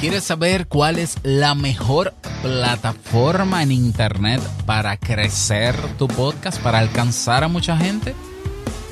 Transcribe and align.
¿Quieres 0.00 0.24
saber 0.24 0.68
cuál 0.68 0.98
es 0.98 1.16
la 1.22 1.54
mejor 1.54 2.12
plataforma 2.42 3.62
en 3.62 3.72
Internet 3.72 4.42
para 4.66 4.98
crecer 4.98 5.74
tu 5.96 6.06
podcast, 6.06 6.60
para 6.60 6.80
alcanzar 6.80 7.44
a 7.44 7.48
mucha 7.48 7.78
gente? 7.78 8.14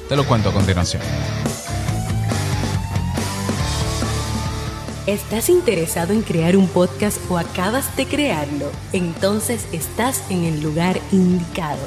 Te 0.09 0.17
lo 0.17 0.25
cuento 0.27 0.48
a 0.48 0.53
continuación. 0.54 1.03
¿Estás 5.06 5.51
interesado 5.51 6.14
en 6.14 6.22
crear 6.22 6.56
un 6.56 6.69
podcast 6.69 7.18
o 7.30 7.36
acabas 7.36 7.94
de 7.98 8.06
crearlo? 8.06 8.72
Entonces 8.94 9.66
estás 9.72 10.22
en 10.30 10.44
el 10.44 10.62
lugar 10.62 10.98
indicado 11.12 11.86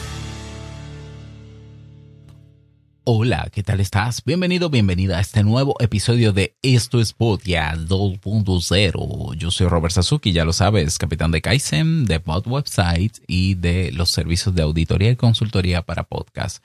Hola, 3.13 3.49
¿qué 3.51 3.61
tal 3.61 3.81
estás? 3.81 4.23
Bienvenido, 4.23 4.69
bienvenida 4.69 5.17
a 5.17 5.19
este 5.19 5.43
nuevo 5.43 5.75
episodio 5.81 6.31
de 6.31 6.55
Esto 6.61 7.01
es 7.01 7.11
Podcast 7.11 7.81
2.0. 7.89 9.35
Yo 9.35 9.51
soy 9.51 9.67
Robert 9.67 9.93
Sasuki, 9.93 10.31
ya 10.31 10.45
lo 10.45 10.53
sabes, 10.53 10.97
capitán 10.97 11.31
de 11.31 11.41
Kaizen, 11.41 12.05
de 12.05 12.21
Pod 12.21 12.47
Website 12.47 13.17
y 13.27 13.55
de 13.55 13.91
los 13.91 14.11
servicios 14.11 14.55
de 14.55 14.61
auditoría 14.61 15.11
y 15.11 15.17
consultoría 15.17 15.81
para 15.81 16.03
podcast. 16.03 16.63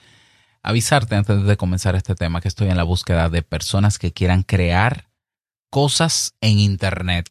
Avisarte 0.62 1.16
antes 1.16 1.42
de 1.42 1.56
comenzar 1.56 1.96
este 1.96 2.14
tema 2.14 2.40
que 2.40 2.46
estoy 2.46 2.68
en 2.68 2.76
la 2.76 2.84
búsqueda 2.84 3.28
de 3.28 3.42
personas 3.42 3.98
que 3.98 4.12
quieran 4.12 4.44
crear 4.44 5.08
cosas 5.68 6.36
en 6.40 6.60
Internet, 6.60 7.28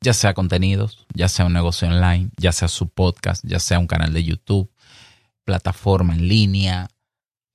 ya 0.00 0.14
sea 0.14 0.32
contenidos, 0.32 1.06
ya 1.12 1.28
sea 1.28 1.44
un 1.44 1.52
negocio 1.52 1.88
online, 1.88 2.30
ya 2.38 2.52
sea 2.52 2.68
su 2.68 2.88
podcast, 2.88 3.44
ya 3.46 3.60
sea 3.60 3.78
un 3.78 3.86
canal 3.86 4.14
de 4.14 4.24
YouTube, 4.24 4.72
plataforma 5.44 6.14
en 6.14 6.26
línea 6.26 6.88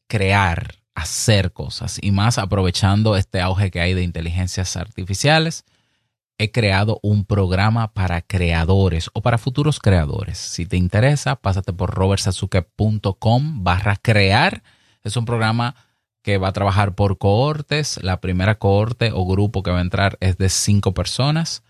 crear, 0.07 0.75
hacer 0.93 1.51
cosas 1.51 1.99
y 2.01 2.11
más 2.11 2.37
aprovechando 2.37 3.17
este 3.17 3.41
auge 3.41 3.71
que 3.71 3.81
hay 3.81 3.93
de 3.93 4.03
inteligencias 4.03 4.75
artificiales. 4.77 5.65
He 6.37 6.51
creado 6.51 6.99
un 7.01 7.25
programa 7.25 7.93
para 7.93 8.21
creadores 8.21 9.09
o 9.13 9.21
para 9.21 9.37
futuros 9.37 9.79
creadores. 9.79 10.37
Si 10.37 10.65
te 10.65 10.75
interesa, 10.77 11.37
pásate 11.37 11.71
por 11.71 11.93
robertsazuke.com 11.93 13.63
barra 13.63 13.95
crear. 13.95 14.63
Es 15.03 15.15
un 15.15 15.25
programa 15.25 15.75
que 16.21 16.37
va 16.37 16.49
a 16.49 16.53
trabajar 16.53 16.95
por 16.95 17.17
cohortes. 17.17 18.03
La 18.03 18.19
primera 18.19 18.57
cohorte 18.57 19.11
o 19.13 19.25
grupo 19.25 19.63
que 19.63 19.71
va 19.71 19.77
a 19.77 19.81
entrar 19.81 20.17
es 20.19 20.37
de 20.37 20.49
cinco 20.49 20.93
personas 20.93 21.63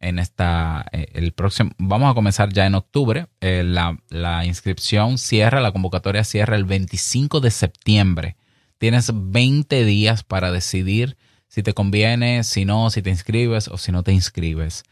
en 0.00 0.18
esta, 0.18 0.86
eh, 0.92 1.08
el 1.14 1.32
próximo, 1.32 1.70
vamos 1.78 2.10
a 2.10 2.14
comenzar 2.14 2.52
ya 2.52 2.66
en 2.66 2.74
octubre. 2.74 3.26
Eh, 3.40 3.62
la, 3.64 3.98
la, 4.08 4.44
inscripción 4.44 5.18
cierra, 5.18 5.60
la 5.60 5.72
convocatoria 5.72 6.24
cierra 6.24 6.56
el 6.56 6.64
25 6.64 7.40
de 7.40 7.50
septiembre. 7.50 8.36
Tienes 8.78 9.10
20 9.12 9.84
días 9.84 10.22
para 10.22 10.52
decidir 10.52 11.16
si 11.48 11.62
te 11.62 11.72
conviene, 11.72 12.44
si 12.44 12.64
no, 12.64 12.90
si 12.90 13.02
te 13.02 13.10
inscribes 13.10 13.68
o 13.68 13.78
si 13.78 13.90
no 13.90 14.02
te 14.02 14.12
inscribes. 14.12 14.84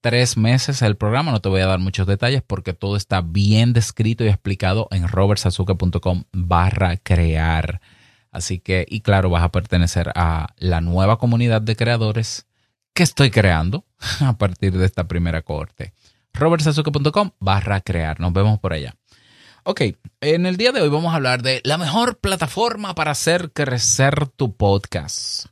Tres 0.00 0.36
meses 0.36 0.82
el 0.82 0.96
programa, 0.96 1.32
no 1.32 1.40
te 1.40 1.48
voy 1.48 1.62
a 1.62 1.66
dar 1.66 1.78
muchos 1.78 2.06
detalles 2.06 2.42
porque 2.46 2.74
todo 2.74 2.96
está 2.96 3.22
bien 3.22 3.72
descrito 3.72 4.24
y 4.24 4.28
explicado 4.28 4.88
en 4.90 5.08
robertsazuke.com 5.08 6.24
barra 6.32 6.96
crear. 6.98 7.80
Así 8.30 8.58
que, 8.58 8.86
y 8.88 9.00
claro, 9.00 9.30
vas 9.30 9.42
a 9.42 9.52
pertenecer 9.52 10.10
a 10.14 10.48
la 10.58 10.80
nueva 10.80 11.18
comunidad 11.18 11.62
de 11.62 11.76
creadores 11.76 12.46
que 12.94 13.02
estoy 13.02 13.30
creando 13.30 13.84
a 14.20 14.38
partir 14.38 14.72
de 14.72 14.86
esta 14.86 15.06
primera 15.06 15.42
corte. 15.42 15.92
robertsazuke.com 16.32 17.32
barra 17.40 17.80
crear. 17.80 18.20
Nos 18.20 18.32
vemos 18.32 18.58
por 18.60 18.72
allá. 18.72 18.94
Ok, 19.64 19.82
en 20.20 20.46
el 20.46 20.56
día 20.56 20.72
de 20.72 20.80
hoy 20.80 20.90
vamos 20.90 21.12
a 21.12 21.16
hablar 21.16 21.42
de 21.42 21.60
la 21.64 21.78
mejor 21.78 22.18
plataforma 22.18 22.94
para 22.94 23.12
hacer 23.12 23.50
crecer 23.52 24.28
tu 24.28 24.54
podcast. 24.54 25.46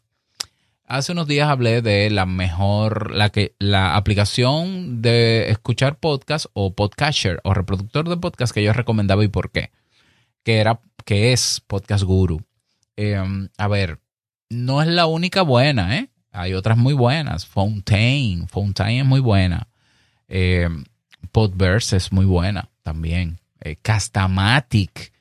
Hace 0.85 1.13
unos 1.13 1.27
días 1.27 1.49
hablé 1.49 1.81
de 1.81 2.11
la 2.11 2.27
mejor, 2.27 3.13
la 3.13 3.31
que, 3.31 3.55
la 3.59 3.97
aplicación 3.97 5.01
de 5.01 5.51
escuchar 5.51 5.99
podcast 5.99 6.47
o 6.53 6.75
podcaster 6.75 7.41
o 7.45 7.55
reproductor 7.55 8.07
de 8.07 8.19
podcast 8.19 8.53
que 8.53 8.63
yo 8.63 8.75
recomendaba 8.75 9.25
y 9.25 9.29
por 9.29 9.51
qué. 9.51 9.71
Que 10.43 10.59
era, 10.59 10.81
que 11.07 11.33
es 11.33 11.63
Podcast 11.67 12.05
Guru. 12.05 12.43
Em, 12.97 13.49
a 13.57 13.69
ver, 13.69 14.01
no 14.51 14.83
es 14.83 14.89
la 14.89 15.07
única 15.07 15.41
buena, 15.41 15.97
¿eh? 15.97 16.12
Hay 16.33 16.55
otras 16.55 16.79
muy 16.79 16.95
buenas. 16.95 17.47
Fontaine. 17.47 18.47
Fontaine 18.49 19.01
es 19.01 19.07
muy 19.07 19.21
buena. 19.21 19.69
Eh, 20.29 20.69
Podverse 21.31 21.97
es 21.97 22.11
muy 22.11 22.25
buena 22.25 22.71
también. 22.83 23.39
Eh, 23.61 23.77
Castamatic, 23.81 25.13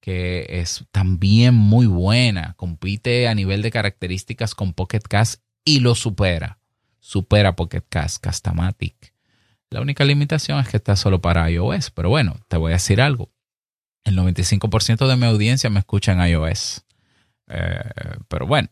que 0.00 0.46
es 0.48 0.84
también 0.92 1.54
muy 1.54 1.86
buena. 1.86 2.54
Compite 2.56 3.28
a 3.28 3.34
nivel 3.34 3.62
de 3.62 3.70
características 3.70 4.54
con 4.54 4.72
Pocket 4.72 5.00
Cast 5.00 5.42
y 5.64 5.80
lo 5.80 5.94
supera. 5.94 6.58
Supera 7.00 7.56
Pocket 7.56 7.82
Cast, 7.88 8.22
Castamatic. 8.22 9.12
La 9.70 9.80
única 9.80 10.04
limitación 10.04 10.60
es 10.60 10.68
que 10.68 10.76
está 10.76 10.94
solo 10.94 11.20
para 11.20 11.50
iOS. 11.50 11.90
Pero 11.90 12.08
bueno, 12.08 12.36
te 12.48 12.56
voy 12.56 12.70
a 12.70 12.74
decir 12.74 13.00
algo. 13.00 13.30
El 14.04 14.16
95% 14.16 15.08
de 15.08 15.16
mi 15.16 15.26
audiencia 15.26 15.68
me 15.68 15.80
escucha 15.80 16.12
en 16.12 16.20
iOS. 16.20 16.84
Eh, 17.48 17.82
pero 18.28 18.46
bueno, 18.46 18.68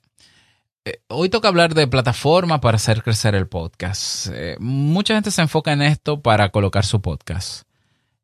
hoy 1.09 1.29
toca 1.29 1.49
hablar 1.49 1.75
de 1.75 1.87
plataforma 1.87 2.61
para 2.61 2.77
hacer 2.77 3.03
crecer 3.03 3.35
el 3.35 3.47
podcast. 3.47 4.29
Eh, 4.33 4.57
mucha 4.59 5.15
gente 5.15 5.31
se 5.31 5.43
enfoca 5.43 5.73
en 5.73 5.83
esto 5.83 6.21
para 6.21 6.51
colocar 6.51 6.85
su 6.85 7.01
podcast, 7.01 7.67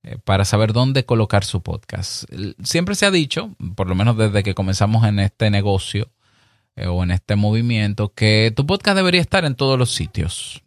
eh, 0.02 0.19
para 0.24 0.44
saber 0.44 0.72
dónde 0.72 1.04
colocar 1.04 1.44
su 1.44 1.62
podcast. 1.62 2.24
Siempre 2.62 2.94
se 2.94 3.06
ha 3.06 3.10
dicho, 3.10 3.54
por 3.76 3.88
lo 3.88 3.94
menos 3.94 4.16
desde 4.16 4.42
que 4.42 4.54
comenzamos 4.54 5.04
en 5.04 5.20
este 5.20 5.50
negocio 5.50 6.10
o 6.86 7.02
en 7.02 7.10
este 7.10 7.34
movimiento, 7.34 8.12
que 8.14 8.52
tu 8.54 8.64
podcast 8.64 8.96
debería 8.96 9.20
estar 9.20 9.44
en 9.44 9.56
todos 9.56 9.76
los 9.76 9.92
sitios. 9.92 10.62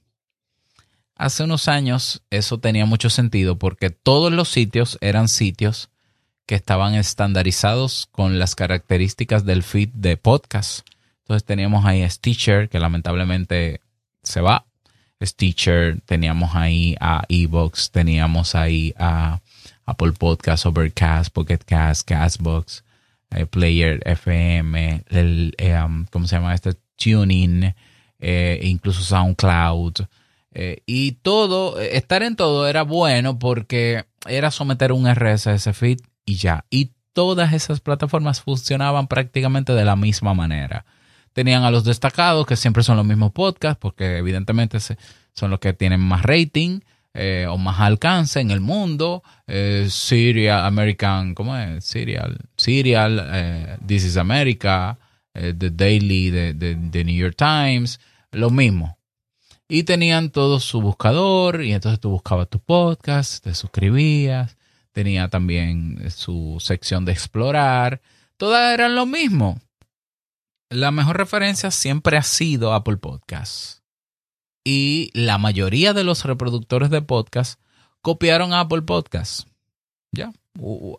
Hace 1.16 1.44
unos 1.44 1.70
años 1.70 2.22
eso 2.32 2.60
tenía 2.60 2.86
mucho 2.86 3.10
sentido 3.10 3.58
porque 3.58 3.92
todos 3.92 4.34
los 4.34 4.50
sitios 4.50 4.98
eran 5.00 5.30
sitios 5.30 5.90
que 6.46 6.56
estaban 6.56 6.96
estandarizados 6.96 8.10
con 8.12 8.40
las 8.40 8.56
características 8.56 9.46
del 9.46 9.64
feed 9.64 9.90
de 9.94 10.18
podcast 10.18 10.86
entonces 11.32 11.46
teníamos 11.46 11.86
ahí 11.86 12.04
a 12.04 12.10
Stitcher, 12.10 12.68
que 12.68 12.78
lamentablemente 12.78 13.80
se 14.22 14.42
va. 14.42 14.66
Stitcher, 15.24 16.02
teníamos 16.02 16.56
ahí 16.56 16.98
a 17.00 17.24
Evox, 17.30 17.90
teníamos 17.90 18.54
ahí 18.54 18.94
a 18.98 19.40
Apple 19.86 20.12
Podcast, 20.12 20.66
Overcast, 20.66 21.32
Pocket 21.32 21.60
Cast, 21.66 22.06
Castbox, 22.06 22.84
eh, 23.30 23.46
Player 23.46 24.02
FM, 24.06 25.06
el, 25.08 25.56
eh, 25.58 25.82
um, 25.82 26.06
¿cómo 26.12 26.28
se 26.28 26.36
llama 26.36 26.54
este? 26.54 26.74
Tuning, 26.98 27.74
eh, 28.20 28.60
incluso 28.64 29.02
SoundCloud. 29.02 30.02
y 30.86 31.14
todo, 31.14 31.80
estar 31.80 32.24
en 32.24 32.36
todo 32.36 32.68
era 32.68 32.82
bueno 32.82 33.40
porque 33.40 34.04
era 34.28 34.52
someter 34.52 34.92
un 34.92 35.08
RSS 35.08 35.72
feed 35.72 36.02
y 36.26 36.36
ya. 36.36 36.66
Y 36.70 36.92
todas 37.14 37.54
esas 37.54 37.80
plataformas 37.80 38.42
funcionaban 38.42 39.08
prácticamente 39.08 39.72
de 39.72 39.86
la 39.86 39.96
misma 39.96 40.34
manera. 40.34 40.84
Tenían 41.34 41.64
a 41.64 41.72
los 41.72 41.84
destacados, 41.84 42.46
que 42.46 42.56
siempre 42.56 42.84
son 42.84 42.98
los 42.98 43.06
mismos 43.06 43.32
podcasts, 43.32 43.80
porque 43.80 44.18
evidentemente 44.18 44.80
son 45.34 45.50
los 45.50 45.60
que 45.60 45.74
tienen 45.74 46.02
más 46.02 46.24
rating 46.24 46.82
eh, 47.14 47.46
o 47.50 47.58
más 47.58 47.80
alcance 47.80 48.40
en 48.40 48.52
el 48.52 48.62
mundo. 48.62 49.24
Eh, 49.48 49.88
Serial, 49.90 50.66
American, 50.66 51.34
¿cómo 51.34 51.58
es? 51.58 51.84
Serial, 51.84 52.38
Serial, 52.56 53.30
eh, 53.34 53.78
This 53.86 54.06
is 54.06 54.18
America, 54.18 54.98
The 55.34 55.70
Daily, 55.72 56.32
The, 56.32 57.04
New 57.06 57.16
York 57.16 57.36
Times, 57.38 58.00
lo 58.32 58.50
mismo. 58.50 58.98
Y 59.70 59.84
tenían 59.84 60.30
todo 60.30 60.60
su 60.60 60.82
buscador, 60.82 61.64
y 61.64 61.72
entonces 61.72 62.02
tú 62.02 62.10
buscabas 62.10 62.50
tu 62.50 62.60
podcast, 62.60 63.42
te 63.42 63.56
suscribías, 63.56 64.58
tenía 64.92 65.30
también 65.30 66.12
su 66.12 66.58
sección 66.60 67.06
de 67.06 67.14
explorar, 67.14 68.02
todas 68.36 68.74
eran 68.74 68.96
lo 68.96 69.06
mismo 69.06 69.62
la 70.72 70.92
mejor 70.92 71.18
referencia 71.18 71.70
siempre 71.70 72.18
ha 72.18 72.24
sido 72.24 72.74
Apple 72.74 72.98
Podcasts. 72.98 73.84
Y 74.64 75.12
la 75.14 75.38
mayoría 75.38 75.94
de 75.94 76.04
los 76.04 76.24
reproductores 76.24 76.90
de 76.90 77.02
podcast 77.02 77.60
copiaron 78.02 78.54
Apple 78.54 78.84
Podcasts. 78.84 79.48
¿Ya? 80.12 80.32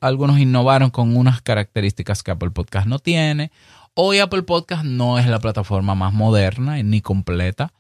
Algunos 0.01 0.39
innovaron 0.39 0.91
con 0.91 1.17
unas 1.17 1.43
características 1.43 2.23
que 2.23 2.31
Apple 2.31 2.51
Podcast 2.51 2.87
no 2.87 2.99
tiene. 2.99 3.51
Hoy 3.95 4.19
Apple 4.19 4.43
Podcast 4.43 4.85
no 4.85 5.19
es 5.19 5.27
la 5.27 5.39
plataforma 5.39 5.95
más 5.95 6.13
moderna 6.13 6.83
ni 6.83 7.01
completa 7.01 7.73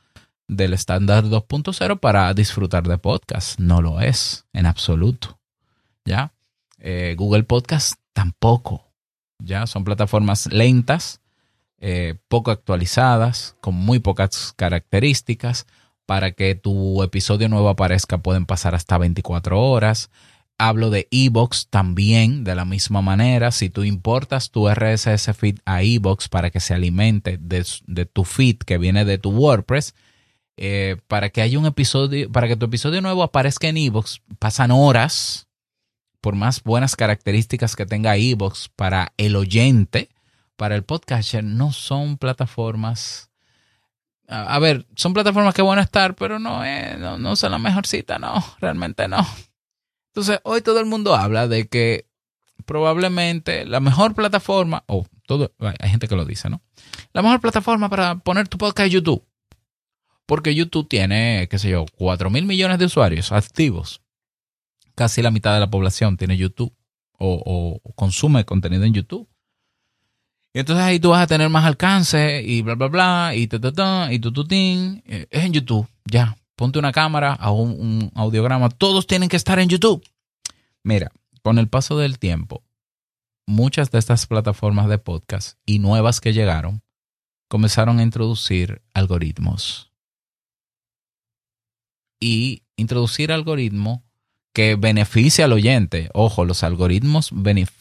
del 0.49 0.75
estándar 0.75 1.25
2.0 1.25 2.01
para 2.01 2.33
disfrutar 2.35 2.87
de 2.87 2.99
podcast. 2.99 3.59
No 3.59 3.83
lo 3.83 4.01
es, 4.01 4.47
en 4.53 4.67
absoluto. 4.67 5.39
¿Ya? 6.05 6.33
Eh, 6.79 7.15
Google 7.19 7.45
Podcast 7.45 7.95
tampoco. 8.13 8.93
¿Ya? 9.39 9.67
Son 9.67 9.85
plataformas 9.85 10.47
lentas, 10.53 11.22
eh, 11.85 12.15
poco 12.29 12.53
actualizadas, 12.53 13.57
con 13.61 13.75
muy 13.75 13.99
pocas 13.99 14.55
características. 14.57 15.67
Para 16.07 16.33
que 16.33 16.55
tu 16.55 17.03
episodio 17.03 17.49
nuevo 17.49 17.69
aparezca 17.69 18.19
pueden 18.19 18.47
pasar 18.47 18.75
hasta 18.75 18.99
24 18.99 19.61
horas. 19.61 20.11
Hablo 20.59 20.91
de 20.91 21.09
Evox 21.11 21.69
también, 21.71 22.45
de 22.45 22.55
la 22.55 22.65
misma 22.65 23.03
manera. 23.03 23.51
Si 23.51 23.69
tú 23.69 23.83
importas 23.83 24.51
tu 24.51 24.69
RSS 24.69 25.35
feed 25.35 25.59
a 25.65 25.83
Evox 25.83 26.29
para 26.29 26.51
que 26.51 26.61
se 26.61 26.75
alimente 26.75 27.37
de, 27.41 28.07
tu 28.07 28.25
feed 28.25 28.59
que 28.59 28.79
viene 28.79 29.05
de 29.05 29.19
tu 29.19 29.31
WordPress, 29.31 29.95
eh, 30.57 30.99
para 31.09 31.31
que 31.31 31.43
haya 31.43 31.59
un 31.59 31.67
episodio, 31.67 32.31
para 32.31 32.47
que 32.47 32.57
tu 32.57 32.67
episodio 32.67 33.01
nuevo 33.01 33.25
aparezca 33.25 33.69
en 33.69 33.77
Evox, 33.77 34.21
pasan 34.39 34.71
horas, 34.71 35.49
por 36.21 36.37
más 36.37 36.63
buenas 36.63 36.95
características 36.95 37.75
que 37.75 37.87
tenga 37.87 38.17
Evox 38.17 38.71
para 38.77 39.13
el 39.17 39.35
oyente, 39.35 40.11
para 40.57 40.75
el 40.75 40.85
podcaster, 40.85 41.43
no 41.45 41.73
son 41.73 42.19
plataformas. 42.19 43.31
A, 44.29 44.59
ver, 44.59 44.87
son 44.97 45.13
plataformas 45.13 45.55
que 45.55 45.63
van 45.63 45.79
a 45.79 45.83
estar, 45.83 46.15
pero 46.15 46.39
no, 46.39 46.63
no, 46.99 47.19
no 47.19 47.37
son 47.37 47.53
la 47.53 47.59
mejor 47.59 47.87
cita, 47.87 48.19
no, 48.19 48.43
realmente 48.61 49.07
no. 49.09 49.27
Entonces, 50.09 50.41
hoy 50.45 50.63
todo 50.63 50.81
el 50.81 50.87
mundo 50.87 51.15
habla 51.15 51.49
de 51.49 51.69
que 51.69 52.07
probablemente 52.65 53.65
la 53.67 53.81
mejor 53.81 54.15
plataforma, 54.15 54.85
o 54.87 55.07
todo, 55.27 55.53
hay 55.59 55.91
gente 55.91 56.09
que 56.09 56.17
lo 56.17 56.25
dice, 56.25 56.49
¿no? 56.49 56.63
La 57.13 57.23
mejor 57.23 57.41
plataforma 57.41 57.89
para 57.89 58.17
poner 58.17 58.49
tu 58.49 58.59
podcast 58.59 58.87
es 58.87 58.93
YouTube. 58.93 59.27
Porque 60.27 60.55
YouTube 60.55 60.89
tiene, 60.89 61.49
qué 61.51 61.59
sé 61.59 61.71
yo, 61.71 61.85
4 61.97 62.31
mil 62.31 62.47
millones 62.47 62.79
de 62.79 62.87
usuarios 62.87 63.33
activos. 63.33 64.03
Casi 64.95 65.23
la 65.23 65.31
mitad 65.31 65.55
de 65.55 65.61
la 65.61 65.71
población 65.71 66.17
tiene 66.17 66.37
YouTube 66.37 66.75
o, 67.19 67.81
consume 67.95 68.45
contenido 68.45 68.85
en 68.85 68.95
YouTube. 68.95 69.29
Y 70.55 70.61
entonces 70.61 70.85
ahí 70.85 71.01
tú 71.01 71.11
vas 71.11 71.23
a 71.23 71.27
tener 71.27 71.49
más 71.49 71.65
alcance 71.65 72.43
y 72.43 72.63
bla, 72.63 72.75
bla, 72.75 72.89
bla, 72.89 73.33
y 73.35 73.47
ta, 73.47 73.59
ta, 73.59 73.73
ta, 73.73 74.13
y 74.13 74.19
tu, 74.19 74.33
tu, 74.33 74.47
Es 74.51 75.27
en 75.31 75.53
YouTube, 75.53 75.89
ya 76.05 76.37
ponte 76.63 76.79
una 76.79 76.93
cámara 76.93 77.33
a 77.33 77.51
un, 77.51 78.13
audiograma, 78.15 78.69
todos 78.69 79.09
tienen 79.09 79.29
que 79.29 79.37
estar 79.37 79.59
en 79.59 79.69
YouTube. 79.69 80.05
Mira, 80.85 81.11
con 81.43 81.59
el 81.59 81.69
paso 81.69 81.99
del 81.99 82.21
tiempo, 82.21 82.63
muchas 83.47 83.91
de 83.91 83.99
estas 83.99 84.27
plataformas 84.27 84.89
de 84.89 84.99
podcast 84.99 85.59
y 85.67 85.81
nuevas 85.81 86.21
que 86.21 86.33
llegaron 86.33 86.83
comenzaron 87.49 87.99
a 87.99 88.05
introducir 88.05 88.81
algoritmos. 88.95 89.91
Y 92.21 92.63
introducir 92.77 93.33
algoritmos 93.33 94.03
que 94.55 94.77
beneficia 94.77 95.47
al 95.47 95.53
oyente. 95.55 96.11
Ojo, 96.15 96.45
los 96.45 96.63
algoritmos 96.63 97.31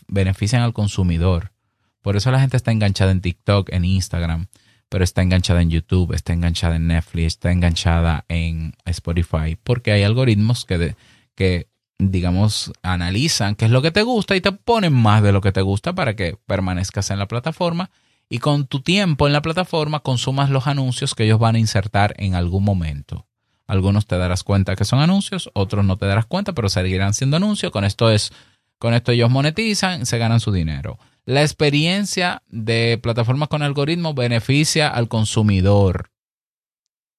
benefician 0.08 0.64
al 0.64 0.74
consumidor. 0.74 1.52
Por 2.01 2.15
eso 2.15 2.31
la 2.31 2.39
gente 2.39 2.57
está 2.57 2.71
enganchada 2.71 3.12
en 3.12 3.21
TikTok, 3.21 3.69
en 3.71 3.86
Instagram 3.86 4.48
pero 4.92 5.06
está 5.06 5.21
enganchada 5.21 5.62
en 5.62 5.69
YouTube, 5.69 6.13
está 6.13 6.33
enganchada 6.33 6.75
en 6.75 6.88
Netflix, 6.88 7.27
está 7.27 7.53
enganchada 7.53 8.25
en 8.27 8.74
Spotify, 8.83 9.57
porque 9.63 9.94
hay 9.94 10.03
algoritmos 10.03 10.65
que, 10.65 10.98
que 11.33 11.69
digamos, 11.98 12.74
analizan 12.83 13.56
qué 13.56 13.63
es 13.63 13.71
lo 13.71 13.81
que 13.81 13.92
te 13.92 14.01
gusta 14.01 14.36
y 14.36 14.42
te 14.42 14.51
ponen 14.51 14.92
más 14.92 15.24
de 15.24 15.31
lo 15.31 15.39
que 15.39 15.53
te 15.53 15.62
gusta 15.62 15.95
para 15.95 16.18
que 16.18 16.38
permanezcas 16.45 17.09
en 17.09 17.19
la 17.19 17.30
plataforma 17.30 17.89
y 18.27 18.39
con 18.39 18.68
tu 18.68 18.81
tiempo 18.81 19.27
en 19.27 19.33
la 19.33 19.42
plataforma 19.42 20.01
consumas 20.01 20.50
los 20.50 20.68
anuncios 20.68 21.15
que 21.15 21.24
ellos 21.24 21.39
van 21.39 21.56
a 21.56 21.59
insertar 21.59 22.13
en 22.18 22.36
algún 22.36 22.65
momento. 22.65 23.27
Algunos 23.68 24.07
te 24.07 24.18
darás 24.18 24.44
cuenta 24.44 24.75
que 24.75 24.83
son 24.83 25.00
anuncios, 25.00 25.50
otros 25.53 25.86
no 25.86 25.95
te 25.95 26.06
darás 26.06 26.25
cuenta, 26.25 26.51
pero 26.51 26.68
seguirán 26.68 27.13
siendo 27.13 27.38
anuncios. 27.38 27.71
Con 27.71 27.86
esto 27.86 28.12
es, 28.12 28.33
con 28.77 28.94
esto 28.94 29.13
ellos 29.13 29.30
monetizan, 29.30 30.06
se 30.06 30.18
ganan 30.18 30.42
su 30.42 30.51
dinero. 30.51 31.00
La 31.26 31.42
experiencia 31.42 32.42
de 32.48 33.00
plataformas 33.02 33.48
con 33.48 33.62
algoritmos 33.62 34.16
beneficia 34.16 34.88
al 34.88 35.08
consumidor, 35.08 36.12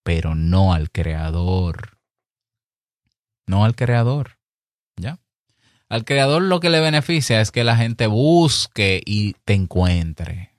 pero 0.03 0.35
no 0.35 0.73
al 0.75 0.91
creador. 0.91 1.99
No 3.47 3.65
al 3.65 3.77
creador. 3.77 4.39
¿Ya? 4.97 5.21
Al 5.89 6.05
creador 6.05 6.43
lo 6.43 6.59
que 6.59 6.71
le 6.71 6.81
beneficia 6.81 7.41
es 7.41 7.53
que 7.53 7.65
la 7.65 7.77
gente 7.77 8.07
busque 8.09 9.01
y 9.05 9.35
te 9.45 9.55
encuentre. 9.55 10.53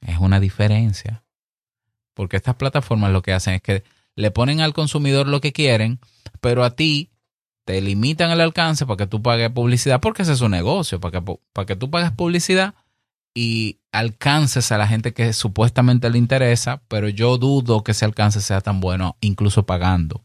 Es 0.00 0.18
una 0.18 0.40
diferencia. 0.40 1.24
Porque 2.14 2.36
estas 2.36 2.56
plataformas 2.56 3.12
lo 3.12 3.22
que 3.22 3.32
hacen 3.32 3.54
es 3.54 3.62
que 3.62 3.84
le 4.14 4.30
ponen 4.30 4.60
al 4.60 4.74
consumidor 4.74 5.28
lo 5.28 5.40
que 5.40 5.52
quieren, 5.52 6.00
pero 6.40 6.64
a 6.64 6.76
ti 6.76 7.11
te 7.64 7.80
limitan 7.80 8.30
el 8.30 8.40
alcance 8.40 8.86
para 8.86 8.96
que 8.96 9.06
tú 9.06 9.22
pagues 9.22 9.50
publicidad, 9.50 10.00
porque 10.00 10.22
ese 10.22 10.32
es 10.32 10.38
su 10.38 10.48
negocio, 10.48 11.00
para 11.00 11.20
que, 11.20 11.36
para 11.52 11.66
que 11.66 11.76
tú 11.76 11.90
pagues 11.90 12.10
publicidad 12.10 12.74
y 13.34 13.78
alcances 13.92 14.72
a 14.72 14.78
la 14.78 14.88
gente 14.88 15.12
que 15.14 15.32
supuestamente 15.32 16.10
le 16.10 16.18
interesa, 16.18 16.82
pero 16.88 17.08
yo 17.08 17.38
dudo 17.38 17.82
que 17.82 17.92
ese 17.92 18.04
alcance 18.04 18.40
sea 18.40 18.60
tan 18.60 18.80
bueno 18.80 19.16
incluso 19.20 19.64
pagando. 19.64 20.24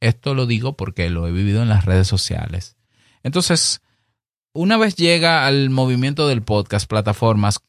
Esto 0.00 0.34
lo 0.34 0.46
digo 0.46 0.76
porque 0.76 1.08
lo 1.10 1.26
he 1.26 1.32
vivido 1.32 1.62
en 1.62 1.68
las 1.68 1.84
redes 1.84 2.08
sociales. 2.08 2.76
Entonces, 3.22 3.80
una 4.52 4.76
vez 4.76 4.96
llega 4.96 5.46
al 5.46 5.70
movimiento 5.70 6.28
del 6.28 6.42
podcast, 6.42 6.88
plataformas 6.88 7.60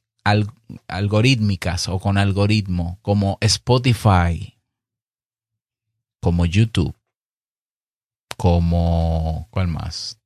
algorítmicas 0.88 1.88
o 1.88 2.00
con 2.00 2.18
algoritmo 2.18 3.00
como 3.02 3.38
Spotify, 3.42 4.58
como 6.20 6.46
YouTube, 6.46 6.96
como, 8.36 9.48
¿cuál 9.52 9.68
más? 9.68 10.20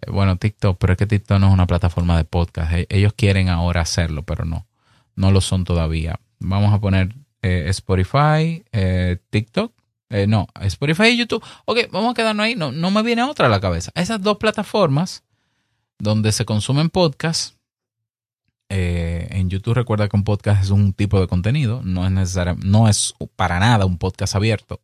Eh, 0.00 0.10
bueno, 0.10 0.36
TikTok, 0.36 0.78
pero 0.78 0.92
es 0.92 0.98
que 0.98 1.06
TikTok 1.06 1.38
no 1.38 1.48
es 1.48 1.52
una 1.52 1.66
plataforma 1.66 2.16
de 2.16 2.24
podcast. 2.24 2.72
E, 2.72 2.86
ellos 2.90 3.12
quieren 3.14 3.48
ahora 3.48 3.82
hacerlo, 3.82 4.22
pero 4.22 4.44
no, 4.44 4.66
no 5.14 5.30
lo 5.30 5.40
son 5.40 5.64
todavía. 5.64 6.20
Vamos 6.38 6.72
a 6.72 6.80
poner 6.80 7.14
eh, 7.42 7.64
Spotify, 7.68 8.64
eh, 8.72 9.18
TikTok. 9.30 9.72
no, 10.28 10.48
Spotify 10.60 11.08
y 11.08 11.18
YouTube. 11.18 11.44
Ok, 11.64 11.90
vamos 11.90 12.12
a 12.12 12.14
quedarnos 12.14 12.44
ahí. 12.44 12.54
No, 12.54 12.72
no 12.72 12.90
me 12.90 13.02
viene 13.02 13.22
otra 13.22 13.46
a 13.46 13.50
la 13.50 13.60
cabeza. 13.60 13.90
Esas 13.94 14.20
dos 14.22 14.36
plataformas 14.38 15.24
donde 15.98 16.32
se 16.32 16.44
consumen 16.44 16.90
podcasts. 16.90 17.56
en 18.68 19.48
YouTube 19.48 19.74
recuerda 19.74 20.08
que 20.08 20.16
un 20.16 20.24
podcast 20.24 20.62
es 20.64 20.70
un 20.70 20.92
tipo 20.92 21.20
de 21.20 21.28
contenido, 21.28 21.82
no 21.84 22.04
es 22.04 22.12
necesario, 22.12 22.56
no 22.62 22.88
es 22.88 23.14
para 23.36 23.60
nada 23.60 23.86
un 23.86 23.96
podcast 23.96 24.34
abierto. 24.34 24.80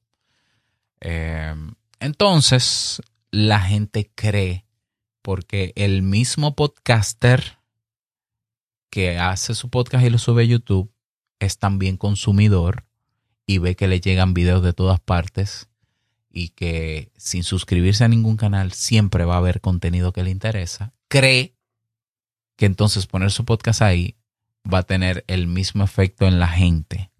Entonces, 2.02 3.00
la 3.30 3.60
gente 3.60 4.10
cree, 4.12 4.66
porque 5.22 5.72
el 5.76 6.02
mismo 6.02 6.56
podcaster 6.56 7.58
que 8.90 9.20
hace 9.20 9.54
su 9.54 9.70
podcast 9.70 10.04
y 10.04 10.10
lo 10.10 10.18
sube 10.18 10.42
a 10.42 10.46
YouTube 10.46 10.92
es 11.38 11.58
también 11.58 11.96
consumidor 11.96 12.86
y 13.46 13.58
ve 13.58 13.76
que 13.76 13.86
le 13.86 14.00
llegan 14.00 14.34
videos 14.34 14.64
de 14.64 14.72
todas 14.72 14.98
partes 14.98 15.68
y 16.28 16.48
que 16.48 17.12
sin 17.16 17.44
suscribirse 17.44 18.02
a 18.02 18.08
ningún 18.08 18.36
canal 18.36 18.72
siempre 18.72 19.24
va 19.24 19.34
a 19.34 19.38
haber 19.38 19.60
contenido 19.60 20.12
que 20.12 20.24
le 20.24 20.30
interesa, 20.30 20.94
cree 21.06 21.54
que 22.56 22.66
entonces 22.66 23.06
poner 23.06 23.30
su 23.30 23.44
podcast 23.44 23.80
ahí 23.80 24.16
va 24.66 24.78
a 24.78 24.82
tener 24.82 25.24
el 25.28 25.46
mismo 25.46 25.84
efecto 25.84 26.26
en 26.26 26.40
la 26.40 26.48
gente. 26.48 27.12